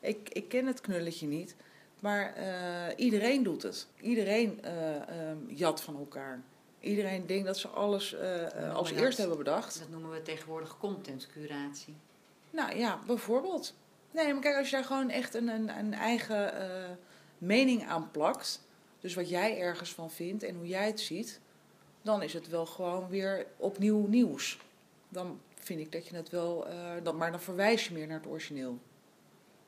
ik, 0.00 0.28
ik 0.28 0.48
ken 0.48 0.66
het 0.66 0.80
knulletje 0.80 1.26
niet. 1.26 1.56
Maar 2.00 2.34
uh, 2.38 3.04
iedereen 3.04 3.42
doet 3.42 3.62
het. 3.62 3.86
Iedereen 4.00 4.60
uh, 4.64 5.28
um, 5.30 5.44
jat 5.48 5.80
van 5.80 5.96
elkaar. 5.96 6.42
Iedereen 6.80 7.26
denkt 7.26 7.46
dat 7.46 7.58
ze 7.58 7.68
alles 7.68 8.14
uh, 8.14 8.74
als 8.74 8.90
eerst 8.90 9.18
hebben 9.18 9.36
bedacht. 9.36 9.78
Dat 9.78 9.88
noemen 9.88 10.10
we 10.10 10.22
tegenwoordig 10.22 10.78
contentcuratie. 10.78 11.94
Nou 12.50 12.76
ja, 12.76 13.00
bijvoorbeeld. 13.06 13.74
Nee, 14.10 14.32
maar 14.32 14.42
kijk, 14.42 14.56
als 14.56 14.70
je 14.70 14.76
daar 14.76 14.84
gewoon 14.84 15.10
echt 15.10 15.34
een, 15.34 15.48
een, 15.48 15.78
een 15.78 15.94
eigen 15.94 16.98
mening 17.38 17.86
aan 17.86 18.10
plakt 18.10 18.60
dus 19.02 19.14
wat 19.14 19.28
jij 19.28 19.58
ergens 19.58 19.92
van 19.92 20.10
vindt 20.10 20.42
en 20.42 20.56
hoe 20.56 20.66
jij 20.66 20.86
het 20.86 21.00
ziet, 21.00 21.40
dan 22.02 22.22
is 22.22 22.32
het 22.32 22.48
wel 22.48 22.66
gewoon 22.66 23.08
weer 23.08 23.46
opnieuw 23.56 24.06
nieuws. 24.06 24.58
Dan 25.08 25.40
vind 25.64 25.80
ik 25.80 25.92
dat 25.92 26.06
je 26.06 26.16
het 26.16 26.30
wel, 26.30 26.68
uh, 26.68 26.74
dan, 27.02 27.16
maar 27.16 27.30
dan 27.30 27.40
verwijs 27.40 27.86
je 27.86 27.94
meer 27.94 28.06
naar 28.06 28.18
het 28.18 28.26
origineel. 28.26 28.78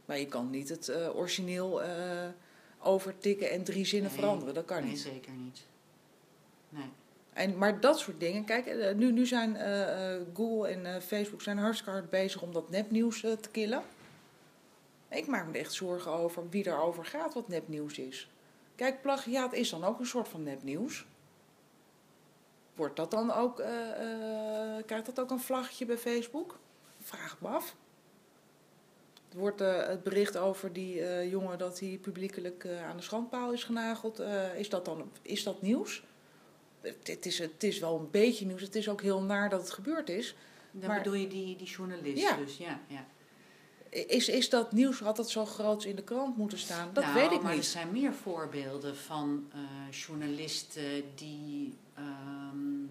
Maar 0.04 0.18
je 0.18 0.26
kan 0.26 0.50
niet 0.50 0.68
het 0.68 0.88
uh, 0.88 1.16
origineel 1.16 1.82
uh, 1.82 1.88
overtikken 2.78 3.50
en 3.50 3.64
drie 3.64 3.84
zinnen 3.84 4.10
nee, 4.10 4.20
veranderen. 4.20 4.54
Dat 4.54 4.64
kan 4.64 4.80
nee, 4.80 4.90
niet. 4.90 5.00
zeker 5.00 5.32
niet. 5.32 5.62
Nee. 6.68 6.90
En, 7.32 7.58
maar 7.58 7.80
dat 7.80 7.98
soort 7.98 8.20
dingen, 8.20 8.44
kijk, 8.44 8.94
nu, 8.96 9.12
nu 9.12 9.26
zijn 9.26 9.56
Google 10.34 10.68
en 10.68 11.02
Facebook 11.02 11.42
zijn 11.42 11.58
hartstikke 11.58 11.92
hard 11.92 12.10
bezig 12.10 12.42
om 12.42 12.52
dat 12.52 12.70
nepnieuws 12.70 13.20
te 13.20 13.48
killen. 13.50 13.82
Ik 15.08 15.26
maak 15.26 15.46
me 15.46 15.58
echt 15.58 15.72
zorgen 15.72 16.12
over 16.12 16.48
wie 16.50 16.62
daarover 16.62 17.04
gaat 17.04 17.34
wat 17.34 17.48
nepnieuws 17.48 17.98
is. 17.98 18.30
Kijk, 18.74 19.02
plagiaat 19.02 19.52
is 19.52 19.70
dan 19.70 19.84
ook 19.84 19.98
een 19.98 20.06
soort 20.06 20.28
van 20.28 20.42
nepnieuws. 20.42 21.06
Wordt 22.74 22.96
dat 22.96 23.10
dan 23.10 23.32
ook, 23.32 23.60
uh, 23.60 23.66
uh, 23.66 24.82
krijgt 24.86 25.06
dat 25.06 25.20
ook 25.20 25.30
een 25.30 25.40
vlaggetje 25.40 25.86
bij 25.86 25.98
Facebook? 25.98 26.58
Vraag 27.00 27.36
me 27.40 27.48
af. 27.48 27.74
Wordt 29.34 29.60
uh, 29.60 29.86
het 29.86 30.02
bericht 30.02 30.36
over 30.36 30.72
die 30.72 31.28
jongen 31.28 31.58
dat 31.58 31.80
hij 31.80 31.98
publiekelijk 32.02 32.66
aan 32.88 32.96
de 32.96 33.02
schandpaal 33.02 33.52
is 33.52 33.64
genageld, 33.64 34.22
is, 34.56 34.68
dat 34.68 34.84
dan, 34.84 35.10
is 35.22 35.42
dat 35.42 35.62
nieuws? 35.62 36.04
Het, 36.80 37.06
het, 37.06 37.26
is, 37.26 37.38
het 37.38 37.62
is 37.62 37.78
wel 37.78 37.98
een 37.98 38.10
beetje 38.10 38.46
nieuws. 38.46 38.62
Het 38.62 38.74
is 38.74 38.88
ook 38.88 39.02
heel 39.02 39.22
naar 39.22 39.48
dat 39.48 39.60
het 39.60 39.70
gebeurd 39.70 40.08
is. 40.08 40.34
Dan 40.70 40.88
maar, 40.88 40.98
bedoel 40.98 41.14
je 41.14 41.28
die, 41.28 41.56
die 41.56 41.66
journalist 41.66 42.22
ja. 42.22 42.36
dus, 42.36 42.56
ja. 42.56 42.80
ja. 42.86 43.06
Is, 43.94 44.28
is 44.28 44.48
dat 44.48 44.72
nieuws, 44.72 45.00
had 45.00 45.16
dat 45.16 45.30
zo 45.30 45.44
groot 45.44 45.84
in 45.84 45.96
de 45.96 46.02
krant 46.02 46.36
moeten 46.36 46.58
staan? 46.58 46.90
Dat 46.92 47.04
nou, 47.04 47.14
weet 47.14 47.30
ik 47.30 47.42
maar 47.42 47.54
niet. 47.54 47.64
er 47.64 47.70
zijn 47.70 47.92
meer 47.92 48.12
voorbeelden 48.12 48.96
van 48.96 49.50
uh, 49.54 49.60
journalisten 49.90 51.02
die 51.14 51.78
um, 51.98 52.88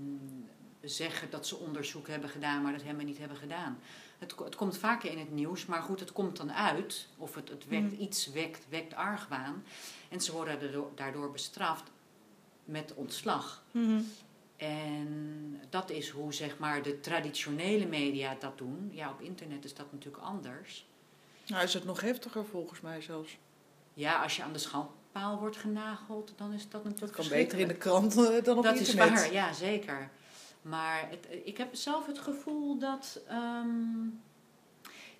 zeggen 0.81 1.29
dat 1.29 1.47
ze 1.47 1.57
onderzoek 1.57 2.07
hebben 2.07 2.29
gedaan, 2.29 2.61
maar 2.61 2.71
dat 2.71 2.81
helemaal 2.81 3.05
niet 3.05 3.17
hebben 3.17 3.37
gedaan. 3.37 3.79
Het, 4.17 4.35
het, 4.37 4.55
komt 4.55 4.77
vaker 4.77 5.11
in 5.11 5.19
het 5.19 5.31
nieuws, 5.31 5.65
maar 5.65 5.81
goed, 5.81 5.99
het 5.99 6.11
komt 6.11 6.37
dan 6.37 6.51
uit, 6.51 7.07
of 7.17 7.35
het, 7.35 7.49
het 7.49 7.67
wekt, 7.67 7.91
mm. 7.91 7.99
iets 7.99 8.31
wekt, 8.31 8.65
wekt 8.69 8.93
argwaan. 8.93 9.63
En 10.09 10.21
ze 10.21 10.31
worden 10.31 10.59
daardoor, 10.59 10.91
daardoor 10.95 11.31
bestraft 11.31 11.91
met 12.65 12.93
ontslag. 12.93 13.63
Mm 13.71 13.85
-hmm. 13.85 14.07
En 14.57 15.61
dat 15.69 15.89
is 15.89 16.09
hoe 16.09 16.33
zeg 16.33 16.57
maar, 16.57 16.81
de 16.81 16.99
traditionele 16.99 17.85
media 17.85 18.35
dat 18.39 18.57
doen. 18.57 18.89
Ja, 18.91 19.09
op 19.09 19.21
internet 19.21 19.65
is 19.65 19.73
dat 19.73 19.91
natuurlijk 19.91 20.23
anders. 20.23 20.85
Nou, 21.47 21.63
is 21.63 21.73
het 21.73 21.85
nog 21.85 22.01
heftiger 22.01 22.45
volgens 22.45 22.81
mij 22.81 23.01
zelfs. 23.01 23.37
Ja, 23.93 24.21
als 24.21 24.35
je 24.35 24.43
aan 24.43 24.53
de 24.53 24.59
schandpaal 24.59 25.39
wordt 25.39 25.57
genageld, 25.57 26.33
dan 26.37 26.53
is 26.53 26.69
dat 26.69 26.83
natuurlijk 26.83 27.15
Dat 27.15 27.27
kan 27.27 27.37
beter 27.37 27.59
in 27.59 27.67
de 27.67 27.75
krant 27.75 28.17
uh, 28.17 28.43
dan 28.43 28.57
op 28.57 28.65
internet. 28.65 28.77
Dat 28.77 28.79
is 28.79 28.93
waar, 28.93 29.33
ja, 29.33 29.53
zeker. 29.53 30.09
Maar 30.61 31.09
het, 31.09 31.27
ik 31.43 31.57
heb 31.57 31.75
zelf 31.75 32.05
het 32.05 32.19
gevoel 32.19 32.77
dat... 32.77 33.19
Um, 33.31 34.21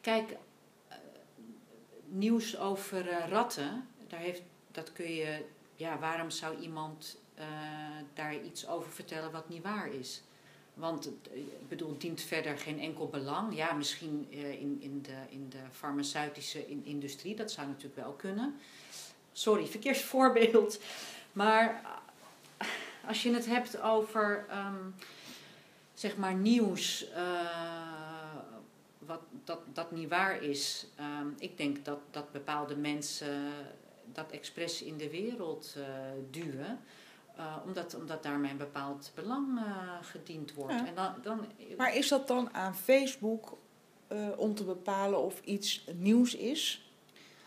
kijk, 0.01 0.31
uh, 0.31 0.95
nieuws 2.05 2.57
over 2.57 3.07
uh, 3.07 3.27
ratten, 3.27 3.87
daar 4.07 4.19
heeft, 4.19 4.41
dat 4.71 4.93
kun 4.93 5.13
je... 5.13 5.45
Ja, 5.75 5.99
waarom 5.99 6.29
zou 6.29 6.59
iemand 6.59 7.21
daar 8.13 8.43
iets 8.43 8.67
over 8.67 8.91
vertellen 8.91 9.31
wat 9.31 9.49
niet 9.49 9.63
waar 9.63 9.93
is? 9.93 10.23
Want 10.73 11.07
ik 11.31 11.67
bedoel, 11.67 11.97
dient 11.97 12.21
verder 12.21 12.57
geen 12.57 12.79
enkel 12.79 13.07
belang. 13.07 13.55
Ja, 13.55 13.73
misschien 13.73 14.27
in, 14.29 14.77
in, 14.81 15.01
de, 15.01 15.17
in 15.29 15.49
de 15.49 15.63
farmaceutische 15.71 16.67
industrie, 16.83 17.35
dat 17.35 17.51
zou 17.51 17.67
natuurlijk 17.67 17.95
wel 17.95 18.11
kunnen. 18.11 18.55
Sorry, 19.31 19.65
verkeerd 19.65 20.01
voorbeeld. 20.13 20.79
Maar 21.31 21.81
als 23.07 23.23
je 23.23 23.33
het 23.33 23.45
hebt 23.45 23.81
over, 23.81 24.45
um, 24.51 24.95
zeg 25.93 26.17
maar, 26.17 26.33
nieuws, 26.33 27.05
wat, 28.99 29.21
dat, 29.43 29.59
dat 29.73 29.91
niet 29.91 30.09
waar 30.09 30.43
is. 30.43 30.87
Um, 30.99 31.35
ik 31.37 31.57
denk 31.57 31.85
dat, 31.85 31.99
dat 32.11 32.31
bepaalde 32.31 32.75
mensen 32.75 33.51
dat 34.13 34.31
expres 34.31 34.81
in 34.81 34.97
de 34.97 35.09
wereld 35.09 35.75
duwen. 36.31 36.79
Uh, 37.37 37.55
omdat, 37.65 37.95
omdat 37.95 38.23
daarmee 38.23 38.51
een 38.51 38.57
bepaald 38.57 39.11
belang 39.15 39.59
uh, 39.59 39.63
gediend 40.01 40.53
wordt. 40.53 40.73
Ja. 40.73 40.87
En 40.87 40.95
dan, 40.95 41.13
dan, 41.21 41.45
maar 41.77 41.95
is 41.95 42.07
dat 42.07 42.27
dan 42.27 42.53
aan 42.53 42.75
Facebook 42.75 43.57
uh, 44.11 44.27
om 44.35 44.55
te 44.55 44.63
bepalen 44.63 45.19
of 45.19 45.41
iets 45.43 45.85
nieuws 45.95 46.35
is? 46.35 46.91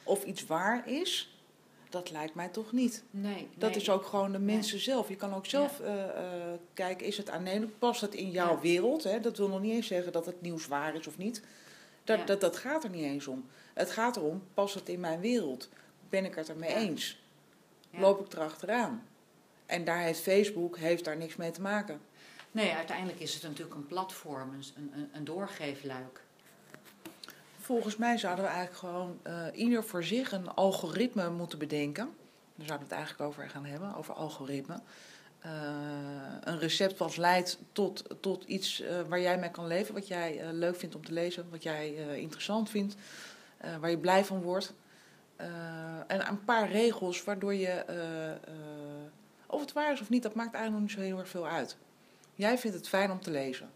Of 0.03 0.25
iets 0.25 0.47
waar 0.47 0.89
is? 0.89 1.41
Dat 1.89 2.11
lijkt 2.11 2.35
mij 2.35 2.49
toch 2.49 2.73
niet. 2.73 3.05
Nee. 3.11 3.49
Dat 3.57 3.71
nee. 3.71 3.81
is 3.81 3.91
ook 3.91 4.05
gewoon 4.07 4.33
de 4.33 4.39
mensen 4.39 4.75
nee. 4.75 4.85
zelf. 4.85 5.09
Je 5.09 5.17
kan 5.17 5.35
ook 5.35 5.47
zelf 5.47 5.81
ja. 5.85 6.13
kijken, 6.75 7.07
is 7.07 7.17
het 7.17 7.31
aannemelijk? 7.31 7.79
Past 7.79 8.01
het 8.01 8.15
in 8.15 8.31
jouw 8.31 8.55
ja. 8.55 8.61
wereld? 8.61 9.05
Hè? 9.05 9.21
Dat 9.21 9.37
wil 9.37 9.49
nog 9.49 9.61
niet 9.61 9.73
eens 9.73 9.87
zeggen 9.87 10.13
dat 10.13 10.27
het 10.27 10.41
nieuws 10.41 10.67
waar 10.67 10.95
is 10.95 11.07
of 11.07 11.19
niet. 11.19 11.43
Dat, 12.05 12.27
dat, 12.27 12.41
dat 12.41 12.57
gaat 12.57 12.85
er 12.85 12.91
niet 12.91 13.05
eens 13.05 13.27
om. 13.27 13.45
Het 13.75 13.91
gaat 13.91 14.17
erom, 14.17 14.43
past 14.55 14.75
het 14.75 14.89
in 14.89 15.01
mijn 15.01 15.21
wereld? 15.21 15.69
Ben 16.09 16.25
ik 16.25 16.35
het 16.35 16.49
ermee 16.49 16.75
eens? 16.75 17.23
Loop 17.91 18.27
ik 18.27 18.33
erachteraan? 18.33 19.07
En 19.67 19.85
daar 19.85 20.01
heeft 20.01 20.21
Facebook 20.21 20.79
heeft 20.79 21.05
daar 21.05 21.17
niks 21.17 21.37
mee 21.37 21.51
te 21.51 21.61
maken. 21.61 22.01
Nee, 22.51 22.73
uiteindelijk 22.73 23.21
is 23.21 23.35
het 23.35 23.43
natuurlijk 23.43 23.77
een 23.77 23.87
platform, 23.87 24.53
een, 24.53 24.91
een, 24.95 25.09
een 25.13 25.25
doorgeefluik. 25.25 26.21
Volgens 27.61 27.97
mij 27.97 28.19
zouden 28.19 28.45
we 28.45 28.51
eigenlijk 28.51 28.79
gewoon 28.79 29.19
uh, 29.27 29.47
ieder 29.55 29.85
voor 29.85 30.05
zich 30.05 30.33
een 30.33 30.49
algoritme 30.49 31.31
moeten 31.31 31.59
bedenken. 31.59 32.05
Daar 32.55 32.67
zouden 32.67 32.89
we 32.89 32.95
het 32.95 33.05
eigenlijk 33.05 33.31
over 33.31 33.51
gaan 33.51 33.65
hebben, 33.65 33.95
over 33.95 34.15
algoritme. 34.15 34.81
Uh, 35.47 35.53
een 36.41 36.59
recept 36.59 36.99
wat 36.99 37.17
leidt 37.17 37.59
tot, 37.73 38.05
tot 38.21 38.45
iets 38.45 38.81
uh, 38.81 38.89
waar 39.09 39.21
jij 39.21 39.39
mee 39.39 39.51
kan 39.51 39.67
leven, 39.67 39.95
wat 39.95 40.09
jij 40.09 40.53
leuk 40.53 40.77
vindt 40.77 40.95
om 40.95 41.05
te 41.05 41.13
lezen, 41.13 41.47
wat 41.51 41.63
jij 41.63 41.95
interessant 42.21 42.71
vindt, 42.71 42.95
waar 43.81 43.91
je 43.91 43.99
blij 43.99 44.25
van 44.25 44.43
wordt. 44.43 44.75
en 46.07 46.29
een 46.29 46.45
paar 46.45 46.71
regels 46.71 47.25
waardoor 47.25 47.55
je 47.55 47.85
of 49.57 49.63
het 49.63 49.73
waar 49.73 49.93
is 49.93 50.01
of 50.01 50.09
niet, 50.09 50.23
dat 50.23 50.35
maakt 50.35 50.55
eigenlijk 50.55 50.83
nog 50.83 50.97
niet 50.97 51.05
zo 51.05 51.11
heel 51.11 51.19
erg 51.19 51.29
veel 51.29 51.47
uit. 51.47 51.77
Jij 52.35 52.59
vindt 52.59 52.77
het 52.77 52.89
fijn 52.89 53.11
om 53.11 53.21
te 53.21 53.31
lezen. 53.31 53.71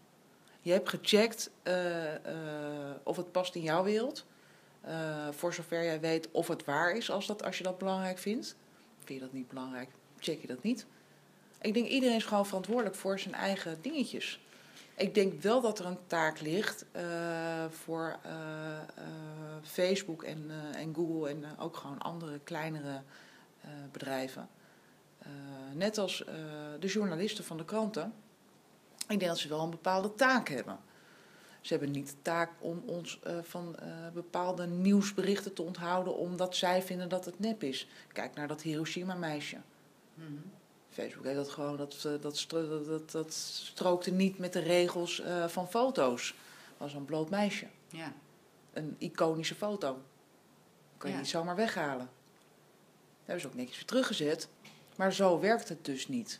Je 0.61 0.71
hebt 0.71 0.89
gecheckt 0.89 1.49
eh, 1.63 2.15
eh, 2.15 2.95
of 3.03 3.17
het 3.17 3.31
past 3.31 3.55
in 3.55 3.61
jouw 3.61 3.83
wereld. 3.83 4.25
Eh, 4.81 5.27
voor 5.31 5.53
zover 5.53 5.83
jij 5.83 5.99
weet 5.99 6.31
of 6.31 6.47
het 6.47 6.65
waar 6.65 6.95
is 6.95 7.11
als, 7.11 7.27
dat, 7.27 7.43
als 7.43 7.57
je 7.57 7.63
dat 7.63 7.77
belangrijk 7.77 8.17
vindt. 8.17 8.55
Vind 8.97 9.19
je 9.19 9.25
dat 9.25 9.33
niet 9.33 9.47
belangrijk, 9.47 9.89
check 10.19 10.41
je 10.41 10.47
dat 10.47 10.63
niet. 10.63 10.85
Ik 11.61 11.73
denk 11.73 11.87
iedereen 11.87 12.15
is 12.15 12.25
gewoon 12.25 12.45
verantwoordelijk 12.45 12.95
voor 12.95 13.19
zijn 13.19 13.33
eigen 13.33 13.81
dingetjes. 13.81 14.39
Ik 14.95 15.13
denk 15.13 15.41
wel 15.41 15.61
dat 15.61 15.79
er 15.79 15.85
een 15.85 16.07
taak 16.07 16.41
ligt 16.41 16.85
voor 17.69 18.19
Facebook 19.63 20.23
en, 20.23 20.51
en 20.75 20.95
Google 20.95 21.29
en 21.29 21.59
ook 21.59 21.75
gewoon 21.75 21.99
andere 21.99 22.39
kleinere 22.43 23.01
bedrijven. 23.91 24.49
Eh, 25.21 25.29
net 25.73 25.97
als 25.97 26.23
eh, 26.23 26.35
de 26.79 26.87
journalisten 26.87 27.43
van 27.43 27.57
de 27.57 27.65
kranten. 27.65 28.13
Ik 29.07 29.19
denk 29.19 29.31
dat 29.31 29.37
ze 29.37 29.47
wel 29.47 29.61
een 29.61 29.69
bepaalde 29.69 30.15
taak 30.15 30.49
hebben. 30.49 30.79
Ze 31.61 31.73
hebben 31.73 31.91
niet 31.91 32.07
de 32.07 32.21
taak 32.21 32.51
om 32.59 32.83
ons 32.85 33.19
eh, 33.23 33.37
van 33.41 33.75
bepaalde 34.13 34.67
nieuwsberichten 34.67 35.53
te 35.53 35.61
onthouden 35.61 36.17
omdat 36.17 36.55
zij 36.55 36.81
vinden 36.81 37.09
dat 37.09 37.25
het 37.25 37.39
nep 37.39 37.63
is. 37.63 37.87
Kijk 38.13 38.35
naar 38.35 38.47
dat 38.47 38.61
Hiroshima-meisje. 38.61 39.57
Mhm. 40.13 40.31
Facebook 40.89 41.23
heeft 41.23 41.35
dat 41.35 41.49
gewoon, 41.49 41.77
dat, 41.77 42.01
dat, 42.01 42.45
dat, 42.47 43.11
dat, 43.11 43.33
strookte 43.33 44.11
niet 44.11 44.37
met 44.37 44.53
de 44.53 44.59
regels 44.59 45.23
van 45.47 45.69
foto's. 45.69 46.27
Het 46.27 46.77
was 46.77 46.93
een 46.93 47.05
bloot 47.05 47.29
meisje. 47.29 47.67
Ja. 47.89 48.13
Een 48.73 48.95
iconische 48.97 49.55
foto. 49.55 50.01
Kan 50.97 51.09
je 51.09 51.15
Ja. 51.15 51.21
niet 51.21 51.31
zomaar 51.31 51.55
weghalen. 51.55 52.09
Dat 53.21 53.25
hebben 53.25 53.41
ze 53.41 53.47
ook 53.47 53.55
netjes 53.55 53.75
weer 53.75 53.85
teruggezet. 53.85 54.47
Maar 55.01 55.13
zo 55.13 55.39
werkt 55.39 55.69
het 55.69 55.85
dus 55.85 56.07
niet. 56.07 56.39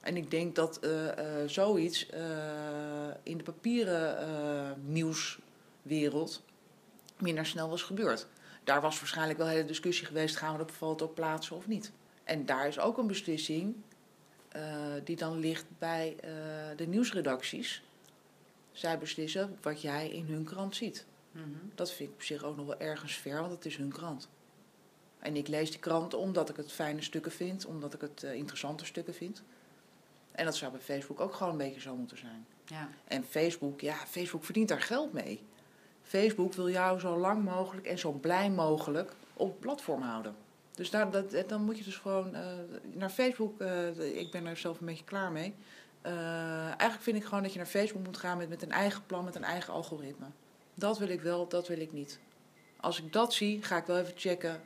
En 0.00 0.16
ik 0.16 0.30
denk 0.30 0.54
dat 0.54 0.78
eh, 0.78 1.08
eh, 1.08 1.48
zoiets 1.48 2.06
eh, 2.06 2.20
in 3.22 3.36
de 3.36 3.42
papieren 3.42 4.82
nieuwswereld 4.86 6.42
minder 7.18 7.46
snel 7.46 7.68
was 7.68 7.82
gebeurd. 7.82 8.26
Daar 8.64 8.80
was 8.80 8.98
waarschijnlijk 8.98 9.38
wel 9.38 9.46
een 9.46 9.52
hele 9.52 9.64
discussie 9.64 10.06
geweest: 10.06 10.36
gaan 10.36 10.52
we 10.52 10.58
dat 10.58 10.68
op 10.68 10.74
foto 10.74 11.08
plaatsen 11.08 11.56
of 11.56 11.66
niet? 11.66 11.92
En 12.24 12.46
daar 12.46 12.68
is 12.68 12.78
ook 12.78 12.98
een 12.98 13.06
beslissing 13.06 13.74
die 15.04 15.16
dan 15.16 15.38
ligt 15.38 15.64
bij 15.78 16.16
de 16.76 16.86
nieuwsredacties. 16.86 17.82
Zij 18.72 18.98
beslissen 18.98 19.58
wat 19.60 19.82
jij 19.82 20.08
in 20.10 20.26
hun 20.26 20.44
krant 20.44 20.76
ziet. 20.76 21.06
Mhm. 21.32 21.48
Dat 21.74 21.92
vind 21.92 22.08
ik 22.08 22.14
op 22.14 22.22
zich 22.22 22.42
ook 22.42 22.56
nog 22.56 22.66
wel 22.66 22.80
ergens 22.80 23.14
ver, 23.14 23.40
want 23.40 23.52
het 23.52 23.64
is 23.64 23.76
hun 23.76 23.92
krant. 23.92 24.28
En 25.22 25.36
ik 25.36 25.48
lees 25.48 25.70
die 25.70 25.80
krant 25.80 26.14
omdat 26.14 26.48
ik 26.48 26.56
het 26.56 26.72
fijne 26.72 27.02
stukken 27.02 27.32
vind, 27.32 27.66
omdat 27.66 27.94
ik 27.94 28.00
het 28.00 28.22
eh, 28.22 28.34
interessante 28.34 28.84
stukken 28.84 29.14
vind. 29.14 29.42
En 30.32 30.44
dat 30.44 30.56
zou 30.56 30.72
bij 30.72 30.80
Facebook 30.80 31.20
ook 31.20 31.34
gewoon 31.34 31.52
een 31.52 31.58
beetje 31.58 31.80
zo 31.80 31.96
moeten 31.96 32.18
zijn. 32.18 32.46
Ja. 32.66 32.88
En 33.04 33.24
Facebook, 33.24 33.80
ja, 33.80 33.94
Facebook 33.94 34.44
verdient 34.44 34.68
daar 34.68 34.80
geld 34.80 35.12
mee. 35.12 35.42
Facebook 36.02 36.52
wil 36.52 36.70
jou 36.70 37.00
zo 37.00 37.18
lang 37.18 37.44
mogelijk 37.44 37.86
en 37.86 37.98
zo 37.98 38.12
blij 38.12 38.50
mogelijk 38.50 39.12
op 39.34 39.48
het 39.48 39.60
platform 39.60 40.02
houden. 40.02 40.34
Dus 40.74 40.90
daar, 40.90 41.10
dat, 41.10 41.32
eh, 41.32 41.48
dan 41.48 41.64
moet 41.64 41.78
je 41.78 41.84
dus 41.84 41.96
gewoon 41.96 42.34
eh, 42.34 42.46
naar 42.92 43.10
Facebook. 43.10 43.60
ik 44.14 44.30
ben 44.30 44.46
er 44.46 44.56
zelf 44.56 44.80
een 44.80 44.86
beetje 44.86 45.04
klaar 45.04 45.32
mee. 45.32 45.54
Eigenlijk 46.02 47.02
vind 47.02 47.16
ik 47.16 47.24
gewoon 47.24 47.42
dat 47.42 47.52
je 47.52 47.58
naar 47.58 47.66
Facebook 47.66 48.04
moet 48.04 48.16
gaan 48.16 48.38
met, 48.38 48.48
met 48.48 48.62
een 48.62 48.72
eigen 48.72 49.06
plan, 49.06 49.24
met 49.24 49.34
een 49.34 49.44
eigen 49.44 49.72
algoritme. 49.72 50.26
Dat 50.74 50.98
wil 50.98 51.08
ik 51.08 51.20
wel, 51.20 51.48
dat 51.48 51.68
wil 51.68 51.80
ik 51.80 51.92
niet. 51.92 52.18
Als 52.80 53.02
ik 53.02 53.12
dat 53.12 53.34
zie, 53.34 53.62
ga 53.62 53.76
ik 53.76 53.86
wel 53.86 53.98
even 53.98 54.12
checken. 54.16 54.60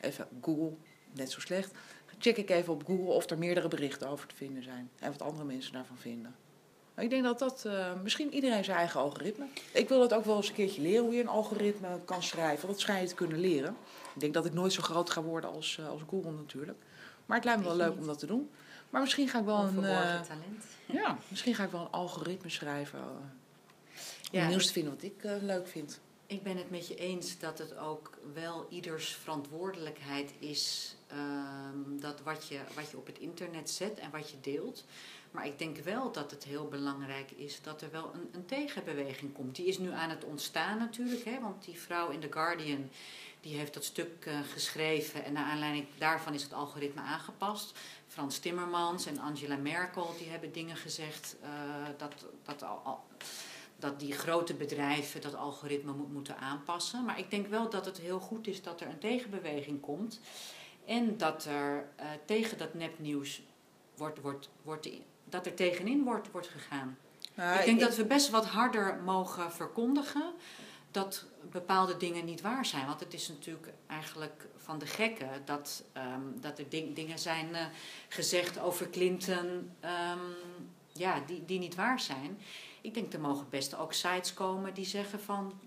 Even 0.00 0.28
Google, 0.42 0.72
net 1.12 1.30
zo 1.30 1.40
slecht. 1.40 1.72
Check 2.18 2.36
ik 2.36 2.50
even 2.50 2.72
op 2.72 2.84
Google 2.86 3.12
of 3.12 3.30
er 3.30 3.38
meerdere 3.38 3.68
berichten 3.68 4.08
over 4.08 4.28
te 4.28 4.34
vinden 4.34 4.62
zijn. 4.62 4.90
En 4.98 5.10
wat 5.10 5.22
andere 5.22 5.44
mensen 5.44 5.72
daarvan 5.72 5.96
vinden. 5.98 6.34
Maar 6.94 7.04
Ik 7.04 7.10
denk 7.10 7.24
dat 7.24 7.38
dat 7.38 7.64
eh, 7.64 7.92
misschien 8.02 8.34
iedereen 8.34 8.64
zijn 8.64 8.76
eigen 8.76 9.00
algoritme. 9.00 9.44
Ik 9.72 9.88
wil 9.88 9.98
dat 9.98 10.14
ook 10.14 10.24
wel 10.24 10.36
eens 10.36 10.48
een 10.48 10.54
keertje 10.54 10.82
leren 10.82 11.04
hoe 11.04 11.14
je 11.14 11.20
een 11.20 11.28
algoritme 11.28 12.00
kan 12.04 12.22
schrijven. 12.22 12.68
Dat 12.68 12.80
schijn 12.80 13.02
je 13.02 13.08
te 13.08 13.14
kunnen 13.14 13.38
leren. 13.38 13.76
Ik 14.14 14.20
denk 14.20 14.34
dat 14.34 14.46
ik 14.46 14.52
nooit 14.52 14.72
zo 14.72 14.82
groot 14.82 15.10
ga 15.10 15.22
worden 15.22 15.50
als, 15.50 15.78
eh, 15.78 15.88
als 15.88 16.02
Google 16.08 16.32
natuurlijk. 16.32 16.78
Maar 17.26 17.36
het 17.36 17.46
lijkt 17.46 17.60
me 17.60 17.66
wel 17.66 17.76
leuk 17.76 17.96
om 17.96 18.06
dat 18.06 18.18
te 18.18 18.26
doen. 18.26 18.50
Maar 18.90 19.00
misschien 19.00 19.28
ga 19.28 19.38
ik 19.38 19.44
wel 19.44 19.58
een, 19.58 19.84
eh, 19.84 20.20
talent. 20.20 20.64
ja, 20.86 21.18
misschien 21.28 21.54
ga 21.54 21.64
ik 21.64 21.70
wel 21.70 21.80
een 21.80 21.90
algoritme 21.90 22.50
schrijven. 22.50 23.00
om 23.00 23.30
Ja, 24.30 24.48
nieuws 24.48 24.66
te 24.66 24.72
vinden 24.72 24.94
wat 24.94 25.02
ik 25.02 25.22
leuk 25.40 25.68
vind. 25.68 26.00
Ik 26.30 26.42
ben 26.42 26.56
het 26.56 26.70
met 26.70 26.88
je 26.88 26.94
eens 26.94 27.38
dat 27.38 27.58
het 27.58 27.76
ook 27.76 28.18
wel 28.34 28.66
ieders 28.68 29.14
verantwoordelijkheid 29.14 30.32
is 30.38 30.94
ehm, 31.06 32.00
dat 32.00 32.20
wat 32.22 32.48
je, 32.48 32.60
wat 32.74 32.90
je 32.90 32.96
op 32.96 33.06
het 33.06 33.18
internet 33.18 33.70
zet 33.70 33.98
en 33.98 34.10
wat 34.10 34.30
je 34.30 34.40
deelt. 34.40 34.84
Maar 35.30 35.46
ik 35.46 35.58
denk 35.58 35.78
wel 35.78 36.12
dat 36.12 36.30
het 36.30 36.44
heel 36.44 36.68
belangrijk 36.68 37.30
is 37.30 37.62
dat 37.62 37.82
er 37.82 37.90
wel 37.90 38.10
een, 38.14 38.28
een 38.32 38.46
tegenbeweging 38.46 39.32
komt. 39.32 39.56
Die 39.56 39.66
is 39.66 39.78
nu 39.78 39.90
aan 39.92 40.10
het 40.10 40.24
ontstaan 40.24 40.78
natuurlijk, 40.78 41.24
hè, 41.24 41.40
want 41.40 41.64
die 41.64 41.80
vrouw 41.80 42.10
in 42.10 42.20
The 42.20 42.32
Guardian 42.32 42.90
die 43.40 43.56
heeft 43.56 43.74
dat 43.74 43.84
stuk 43.84 44.26
eh, 44.26 44.38
geschreven 44.52 45.24
en 45.24 45.32
naar 45.32 45.50
aanleiding 45.50 45.86
daarvan 45.98 46.34
is 46.34 46.42
het 46.42 46.52
algoritme 46.52 47.00
aangepast. 47.00 47.78
Frans 48.08 48.38
Timmermans 48.38 49.06
en 49.06 49.18
Angela 49.18 49.56
Merkel 49.56 50.14
die 50.18 50.28
hebben 50.28 50.52
dingen 50.52 50.76
gezegd 50.76 51.36
eh, 51.42 51.50
dat, 51.96 52.14
dat 52.42 52.62
al, 52.62 52.80
al- 52.84 53.04
dat 53.80 54.00
die 54.00 54.12
grote 54.12 54.54
bedrijven 54.54 55.20
dat 55.20 55.34
algoritme 55.34 55.92
moet, 55.92 56.12
moeten 56.12 56.36
aanpassen. 56.36 57.04
Maar 57.04 57.18
ik 57.18 57.30
denk 57.30 57.46
wel 57.46 57.70
dat 57.70 57.84
het 57.84 57.98
heel 57.98 58.20
goed 58.20 58.46
is 58.46 58.62
dat 58.62 58.80
er 58.80 58.86
een 58.86 58.98
tegenbeweging 58.98 59.80
komt. 59.80 60.20
En 60.86 61.16
dat 61.16 61.44
er 61.44 61.88
eh, 61.96 62.06
tegen 62.24 62.58
dat 62.58 62.74
nepnieuws 62.74 63.42
wordt, 63.96 64.20
wordt, 64.20 64.48
wordt, 64.62 64.88
dat 65.24 65.46
er 65.46 65.54
tegenin 65.54 66.04
wordt, 66.04 66.30
wordt 66.30 66.48
gegaan. 66.48 66.98
Nou, 67.34 67.58
ik 67.58 67.64
denk 67.64 67.80
dat 67.80 67.96
we 67.96 68.04
best 68.04 68.30
wat 68.30 68.46
harder 68.46 69.00
mogen 69.04 69.52
verkondigen 69.52 70.32
dat 70.90 71.24
bepaalde 71.50 71.96
dingen 71.96 72.24
niet 72.24 72.40
waar 72.40 72.66
zijn. 72.66 72.86
Want 72.86 73.00
het 73.00 73.14
is 73.14 73.28
natuurlijk 73.28 73.72
eigenlijk 73.86 74.46
van 74.56 74.78
de 74.78 74.86
gekken 74.86 75.28
dat, 75.44 75.84
ehm, 75.92 76.20
dat 76.40 76.58
er 76.58 76.68
ding- 76.68 76.94
dingen 76.94 77.18
zijn 77.18 77.54
eh, 77.54 77.64
gezegd 78.08 78.58
over 78.58 78.90
Clinton 78.90 79.70
ehm, 79.80 80.18
ja, 80.92 81.22
die, 81.26 81.44
die 81.44 81.58
niet 81.58 81.74
waar 81.74 82.00
zijn. 82.00 82.38
Ik 82.80 82.94
denk 82.94 83.12
er 83.12 83.20
mogen 83.20 83.46
best 83.50 83.76
ook 83.76 83.92
sites 83.92 84.34
komen 84.34 84.74
die 84.74 84.86
zeggen 84.86 85.20
van. 85.20 85.60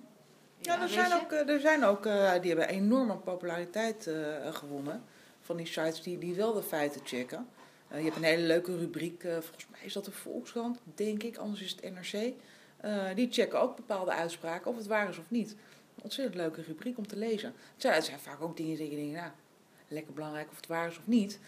Ja, 0.60 0.74
er 0.74 0.80
weet 0.80 0.90
zijn 0.90 1.10
je, 1.10 1.16
ook, 1.16 1.32
eh, 1.32 1.50
er 1.50 1.60
zijn 1.60 1.84
ook 1.84 2.06
eh, 2.06 2.32
die 2.42 2.50
hebben 2.50 2.68
enorme 2.68 3.16
populariteit 3.16 4.08
eh, 4.08 4.54
gewonnen. 4.54 5.04
Van 5.42 5.58
die 5.58 5.66
sites 5.66 6.02
die, 6.02 6.18
die 6.18 6.36
wel 6.36 6.54
de 6.54 6.64
feiten 6.64 7.02
checken. 7.04 7.48
Eh, 7.94 8.00
je 8.00 8.06
hebt 8.06 8.18
een 8.18 8.24
hele 8.24 8.48
leuke 8.48 8.78
rubriek, 8.78 9.24
eh, 9.24 9.32
volgens 9.32 9.68
mij 9.72 9.80
is 9.84 9.94
dat 9.94 10.06
de 10.06 10.12
Volkskrant, 10.12 10.80
denk 10.96 11.24
ik, 11.24 11.38
anders 11.38 11.62
is 11.62 11.72
het 11.72 11.94
NRC. 11.94 12.34
Eh, 12.78 13.16
die 13.16 13.32
checken 13.32 13.62
ook 13.62 13.76
bepaalde 13.76 14.12
uitspraken, 14.12 14.72
of 14.72 14.78
het 14.78 14.88
waar 14.88 15.10
is 15.10 15.18
of 15.18 15.30
niet. 15.30 15.52
Een 15.52 16.04
ontzettend 16.04 16.36
leuke 16.36 16.62
rubriek 16.62 16.98
om 16.98 17.08
te 17.08 17.16
lezen. 17.16 17.54
Het 17.74 17.82
zijn, 17.82 17.94
het 17.94 18.06
zijn 18.06 18.20
vaak 18.20 18.42
ook 18.42 18.58
dingen 18.58 18.78
die 18.78 18.90
je 18.90 18.96
denkt, 18.96 19.14
nou, 19.14 19.32
lekker 19.88 20.14
belangrijk 20.14 20.50
of 20.50 20.56
het 20.56 20.68
waar 20.68 20.88
is 20.88 20.98
of 20.98 21.08
niet. 21.08 21.40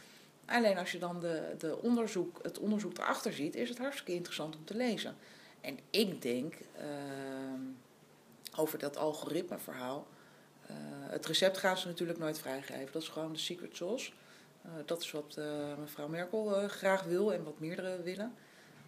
Alleen 0.46 0.78
als 0.78 0.92
je 0.92 1.00
dan 1.00 1.20
de, 1.20 1.56
de 1.58 1.82
onderzoek, 1.82 2.40
het 2.42 2.60
onderzoek 2.60 2.98
erachter 2.98 3.34
ziet, 3.34 3.56
is 3.56 3.70
het 3.70 3.78
hartstikke 3.78 4.14
interessant 4.14 4.56
om 4.56 4.66
te 4.66 4.76
lezen. 4.76 5.16
En 5.62 5.78
ik 5.90 6.22
denk, 6.22 6.54
ehm, 6.78 7.62
over 8.56 8.80
dat 8.80 8.98
algoritmeverhaal. 8.98 10.08
eh 10.68 10.76
het 11.06 11.26
recept 11.26 11.58
gaan 11.58 11.78
ze 11.78 11.88
natuurlijk 11.88 12.20
nooit 12.20 12.40
vrijgeven. 12.40 12.92
Dat 12.92 13.02
is 13.02 13.08
gewoon 13.08 13.34
de 13.34 13.40
secret 13.40 13.76
sauce. 13.76 14.12
Eh, 14.62 14.72
dat 14.86 15.02
is 15.02 15.12
wat 15.12 15.36
eh, 15.38 15.78
mevrouw 15.80 16.08
Merkel 16.08 16.68
graag 16.68 17.04
wil 17.04 17.34
en 17.34 17.44
wat 17.44 17.60
meerdere 17.60 18.02
willen. 18.02 18.34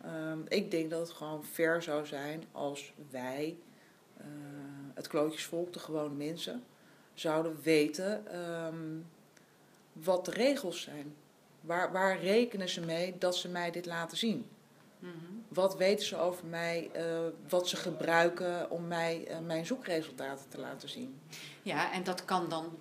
Ehm, 0.03 0.39
ik 0.47 0.71
denk 0.71 0.89
dat 0.89 0.99
het 0.99 1.17
gewoon 1.17 1.45
fair 1.45 1.81
zou 1.81 2.05
zijn 2.05 2.43
als 2.51 2.93
wij, 3.09 3.57
het 4.93 5.07
klootjesvolk, 5.07 5.73
de 5.73 5.79
gewone 5.79 6.13
mensen, 6.13 6.63
zouden 7.13 7.57
weten 7.63 8.27
ehm, 8.27 8.99
wat 9.93 10.25
de 10.25 10.31
regels 10.31 10.81
zijn. 10.81 11.15
Waar, 11.61 11.91
waar 11.91 12.19
rekenen 12.19 12.69
ze 12.69 12.81
mee 12.81 13.15
dat 13.17 13.35
ze 13.35 13.49
mij 13.49 13.71
dit 13.71 13.85
laten 13.85 14.17
zien? 14.17 14.49
Mhm. 14.99 15.13
Wat 15.47 15.77
weten 15.77 16.05
ze 16.05 16.17
over 16.17 16.45
mij, 16.45 16.89
eh, 16.93 17.03
wat 17.49 17.67
ze 17.67 17.75
gebruiken 17.75 18.71
om 18.71 18.87
mij 18.87 19.25
eh, 19.27 19.39
mijn 19.39 19.65
zoekresultaten 19.65 20.49
te 20.49 20.59
laten 20.59 20.89
zien? 20.89 21.19
Ja, 21.61 21.91
en 21.93 22.03
dat 22.03 22.25
kan 22.25 22.49
dan. 22.49 22.77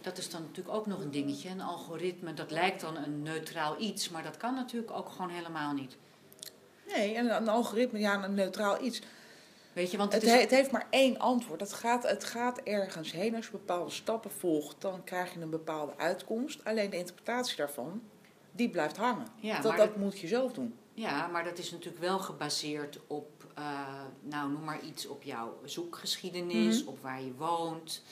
Dat 0.00 0.18
is 0.18 0.30
dan 0.30 0.42
natuurlijk 0.42 0.76
ook 0.76 0.86
nog 0.86 1.00
een 1.00 1.10
dingetje. 1.10 1.48
Een 1.48 1.60
algoritme, 1.60 2.34
dat 2.34 2.50
lijkt 2.50 2.80
dan 2.80 2.96
een 2.96 3.22
neutraal 3.22 3.80
iets, 3.80 4.08
maar 4.08 4.22
dat 4.22 4.36
kan 4.36 4.54
natuurlijk 4.54 4.92
ook 4.92 5.08
gewoon 5.08 5.30
helemaal 5.30 5.72
niet. 5.72 5.96
Nee, 6.96 7.14
en 7.14 7.34
een 7.36 7.48
algoritme, 7.48 7.98
ja, 7.98 8.24
een 8.24 8.34
neutraal 8.34 8.82
iets. 8.84 9.00
Weet 9.72 9.90
je, 9.90 9.96
want 9.96 10.12
Het, 10.12 10.22
het 10.22 10.30
is. 10.30 10.36
he- 10.36 10.42
het 10.42 10.50
heeft 10.50 10.70
maar 10.70 10.86
één 10.90 11.18
antwoord. 11.18 11.60
Het 11.60 11.72
gaat, 11.72 12.02
het 12.02 12.24
gaat 12.24 12.58
ergens 12.58 13.12
heen. 13.12 13.34
Als 13.34 13.44
je 13.44 13.50
bepaalde 13.52 13.90
stappen 13.90 14.30
volgt, 14.30 14.80
dan 14.80 15.04
krijg 15.04 15.34
je 15.34 15.40
een 15.40 15.50
bepaalde 15.50 15.92
uitkomst. 15.96 16.64
Alleen 16.64 16.90
de 16.90 16.96
interpretatie 16.96 17.56
daarvan, 17.56 18.02
die 18.52 18.70
blijft 18.70 18.96
hangen. 18.96 19.26
Ja, 19.40 19.60
dat 19.60 19.76
dat- 19.76 19.96
moet 19.96 20.18
je 20.18 20.26
zelf 20.26 20.52
doen. 20.52 20.74
Ja, 20.94 21.26
maar 21.26 21.44
dat 21.44 21.58
is 21.58 21.70
natuurlijk 21.70 22.02
wel 22.02 22.18
gebaseerd 22.18 22.98
op, 23.06 23.30
eh, 23.54 24.02
nou 24.20 24.50
noem 24.50 24.64
maar 24.64 24.80
iets, 24.80 25.06
op 25.06 25.22
jouw 25.22 25.58
zoekgeschiedenis, 25.64 26.80
Mhm. 26.80 26.88
op 26.88 27.02
waar 27.02 27.22
je 27.22 27.34
woont. 27.34 28.02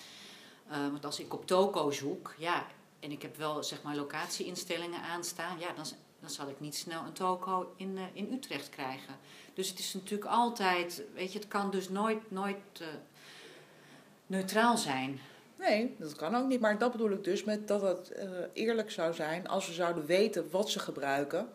Eh, 0.68 0.78
want 0.90 1.04
als 1.04 1.20
ik 1.20 1.34
op 1.34 1.46
toko 1.46 1.90
zoek, 1.90 2.34
ja, 2.38 2.66
en 3.00 3.10
ik 3.10 3.22
heb 3.22 3.36
wel 3.36 3.62
zeg 3.62 3.82
maar 3.82 3.96
locatieinstellingen 3.96 5.02
aanstaan, 5.02 5.58
ja, 5.58 5.72
dan, 5.72 5.84
dan 6.20 6.30
zal 6.30 6.48
ik 6.48 6.60
niet 6.60 6.76
snel 6.76 7.02
een 7.04 7.12
toko 7.12 7.72
in, 7.76 7.96
eh, 7.96 8.02
in 8.12 8.32
Utrecht 8.32 8.68
krijgen. 8.68 9.14
Dus 9.54 9.68
het 9.68 9.78
is 9.78 9.94
natuurlijk 9.94 10.30
altijd, 10.30 11.02
weet 11.14 11.32
je, 11.32 11.38
het 11.38 11.48
kan 11.48 11.70
dus 11.70 11.88
nooit, 11.88 12.30
nooit 12.30 12.56
neutraal 14.26 14.76
zijn. 14.76 15.20
Nee, 15.58 15.94
dat 15.98 16.16
kan 16.16 16.34
ook 16.34 16.46
niet. 16.46 16.60
Maar 16.60 16.78
dat 16.78 16.92
bedoel 16.92 17.10
ik 17.10 17.24
dus 17.24 17.44
met 17.44 17.68
dat 17.68 17.82
het 17.82 18.12
eerlijk 18.52 18.90
zou 18.90 19.14
zijn 19.14 19.48
als 19.48 19.66
we 19.66 19.72
zouden 19.72 20.06
weten 20.06 20.50
wat 20.50 20.70
ze 20.70 20.78
gebruiken. 20.78 21.48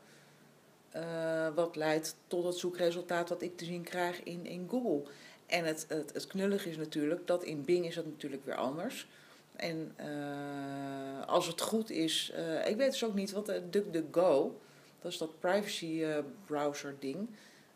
Eh, 0.94 1.48
wat 1.56 1.76
leidt 1.76 2.16
tot 2.28 2.44
het 2.44 2.58
zoekresultaat 2.58 3.30
wat 3.30 3.42
ik 3.42 3.58
te 3.58 3.66
zien 3.66 3.84
krijg 3.84 4.24
in, 4.24 4.46
in 4.46 4.68
Google. 4.70 5.12
En 5.46 5.66
het, 5.66 5.86
het, 5.88 6.14
het 6.14 6.28
knullige 6.28 6.70
is 6.70 6.78
natuurlijk 6.78 7.28
dat 7.28 7.44
in 7.44 7.66
Bing 7.66 7.86
is 7.86 7.96
dat 7.96 8.06
natuurlijk 8.06 8.46
weer 8.46 8.56
anders. 8.56 9.08
En 9.56 9.94
eh, 9.96 11.28
als 11.28 11.48
het 11.48 11.62
goed 11.62 11.90
is, 11.90 12.32
eh, 12.36 12.68
ik 12.68 12.78
weet 12.78 12.92
dus 12.92 13.04
ook 13.04 13.14
niet 13.14 13.32
wat 13.32 13.46
de 13.46 13.70
DuckDuckGo, 13.70 14.60
dat 15.02 15.12
is 15.12 15.18
dat 15.18 15.40
privacy 15.40 16.06
browser 16.46 16.96
ding. 17.00 17.30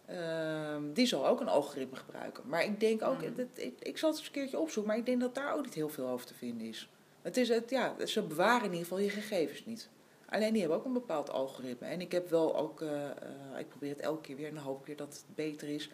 Ehm, 0.05 0.93
die 0.93 1.05
zal 1.05 1.27
ook 1.27 1.39
een 1.39 1.47
algoritme 1.47 1.97
gebruiken. 1.97 2.43
Maar 2.47 2.63
ik 2.63 2.79
denk 2.79 3.01
ook, 3.03 3.21
Mhm. 3.21 3.35
dat, 3.35 3.45
ik, 3.53 3.73
ik 3.79 3.97
zal 3.97 4.09
het 4.09 4.17
eens 4.17 4.27
een 4.27 4.33
keertje 4.33 4.59
opzoeken, 4.59 4.91
maar 4.91 4.99
ik 4.99 5.05
denk 5.05 5.21
dat 5.21 5.35
daar 5.35 5.53
ook 5.53 5.63
niet 5.63 5.73
heel 5.73 5.89
veel 5.89 6.07
over 6.07 6.25
te 6.25 6.33
vinden 6.33 6.67
is. 6.67 6.89
Het 7.21 7.37
is 7.37 7.49
het, 7.49 7.69
ja, 7.69 8.05
ze 8.05 8.21
bewaren 8.21 8.65
in 8.65 8.71
ieder 8.71 8.83
geval 8.87 8.99
je 8.99 9.09
gegevens 9.09 9.65
niet. 9.65 9.89
Alleen 10.29 10.51
die 10.51 10.61
hebben 10.61 10.79
ook 10.79 10.85
een 10.85 10.93
bepaald 10.93 11.29
algoritme. 11.29 11.87
En 11.87 12.01
ik 12.01 12.11
heb 12.11 12.29
wel 12.29 12.57
ook, 12.57 12.81
eh, 12.81 13.09
eh, 13.09 13.59
ik 13.59 13.69
probeer 13.69 13.89
het 13.89 13.99
elke 13.99 14.21
keer 14.21 14.35
weer 14.35 14.47
en 14.47 14.53
dan 14.53 14.63
hoop 14.63 14.79
ik 14.79 14.85
weer 14.85 14.95
dat 14.95 15.13
het 15.13 15.35
beter 15.35 15.67
is. 15.67 15.89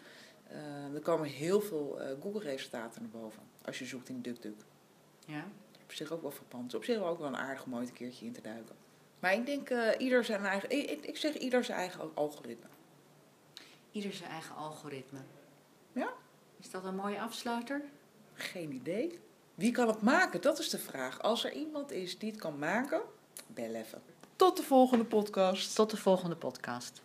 Eh, 0.48 0.94
er 0.94 1.00
komen 1.00 1.28
heel 1.28 1.60
veel 1.60 1.98
Google-resultaten 2.20 3.02
naar 3.02 3.10
boven 3.10 3.42
als 3.64 3.78
je 3.78 3.84
zoekt 3.84 4.08
in 4.08 4.22
DuckDuck. 4.22 4.60
Ja? 5.26 5.46
Op 5.82 5.92
zich 5.92 6.12
ook 6.12 6.22
wel 6.22 6.30
verpand. 6.30 6.74
Op 6.74 6.84
zich 6.84 6.98
ook 6.98 7.18
wel 7.18 7.26
een 7.26 7.36
aardig 7.36 7.64
om 7.64 7.74
ooit 7.74 7.88
een 7.88 7.94
keertje 7.94 8.26
in 8.26 8.32
te 8.32 8.40
duiken. 8.40 8.74
Maar 9.20 9.34
ik 9.34 9.46
denk, 9.46 9.70
ieder 9.98 10.24
zijn 10.24 10.44
eigen, 10.44 10.70
ik, 10.70 10.90
ik, 10.90 11.06
ik 11.06 11.16
zeg 11.16 11.34
ieder 11.34 11.64
zijn 11.64 11.78
eigen 11.78 12.10
algoritme. 12.14 12.66
Ieder 13.92 14.12
zijn 14.12 14.30
eigen 14.30 14.56
algoritme. 14.56 15.18
Ja. 15.92 16.12
Is 16.60 16.70
dat 16.70 16.84
een 16.84 16.96
mooie 16.96 17.20
afsluiter? 17.20 17.82
Geen 18.34 18.72
idee. 18.72 19.18
Wie 19.54 19.72
kan 19.72 19.88
het 19.88 20.00
maken? 20.02 20.40
Dat 20.40 20.58
is 20.58 20.70
de 20.70 20.78
vraag. 20.78 21.22
Als 21.22 21.44
er 21.44 21.52
iemand 21.52 21.90
is 21.90 22.18
die 22.18 22.30
het 22.30 22.40
kan 22.40 22.58
maken, 22.58 23.02
bel 23.46 23.74
even. 23.74 24.02
Tot 24.36 24.56
de 24.56 24.62
volgende 24.62 25.04
podcast. 25.04 25.74
Tot 25.74 25.90
de 25.90 25.96
volgende 25.96 26.36
podcast. 26.36 27.02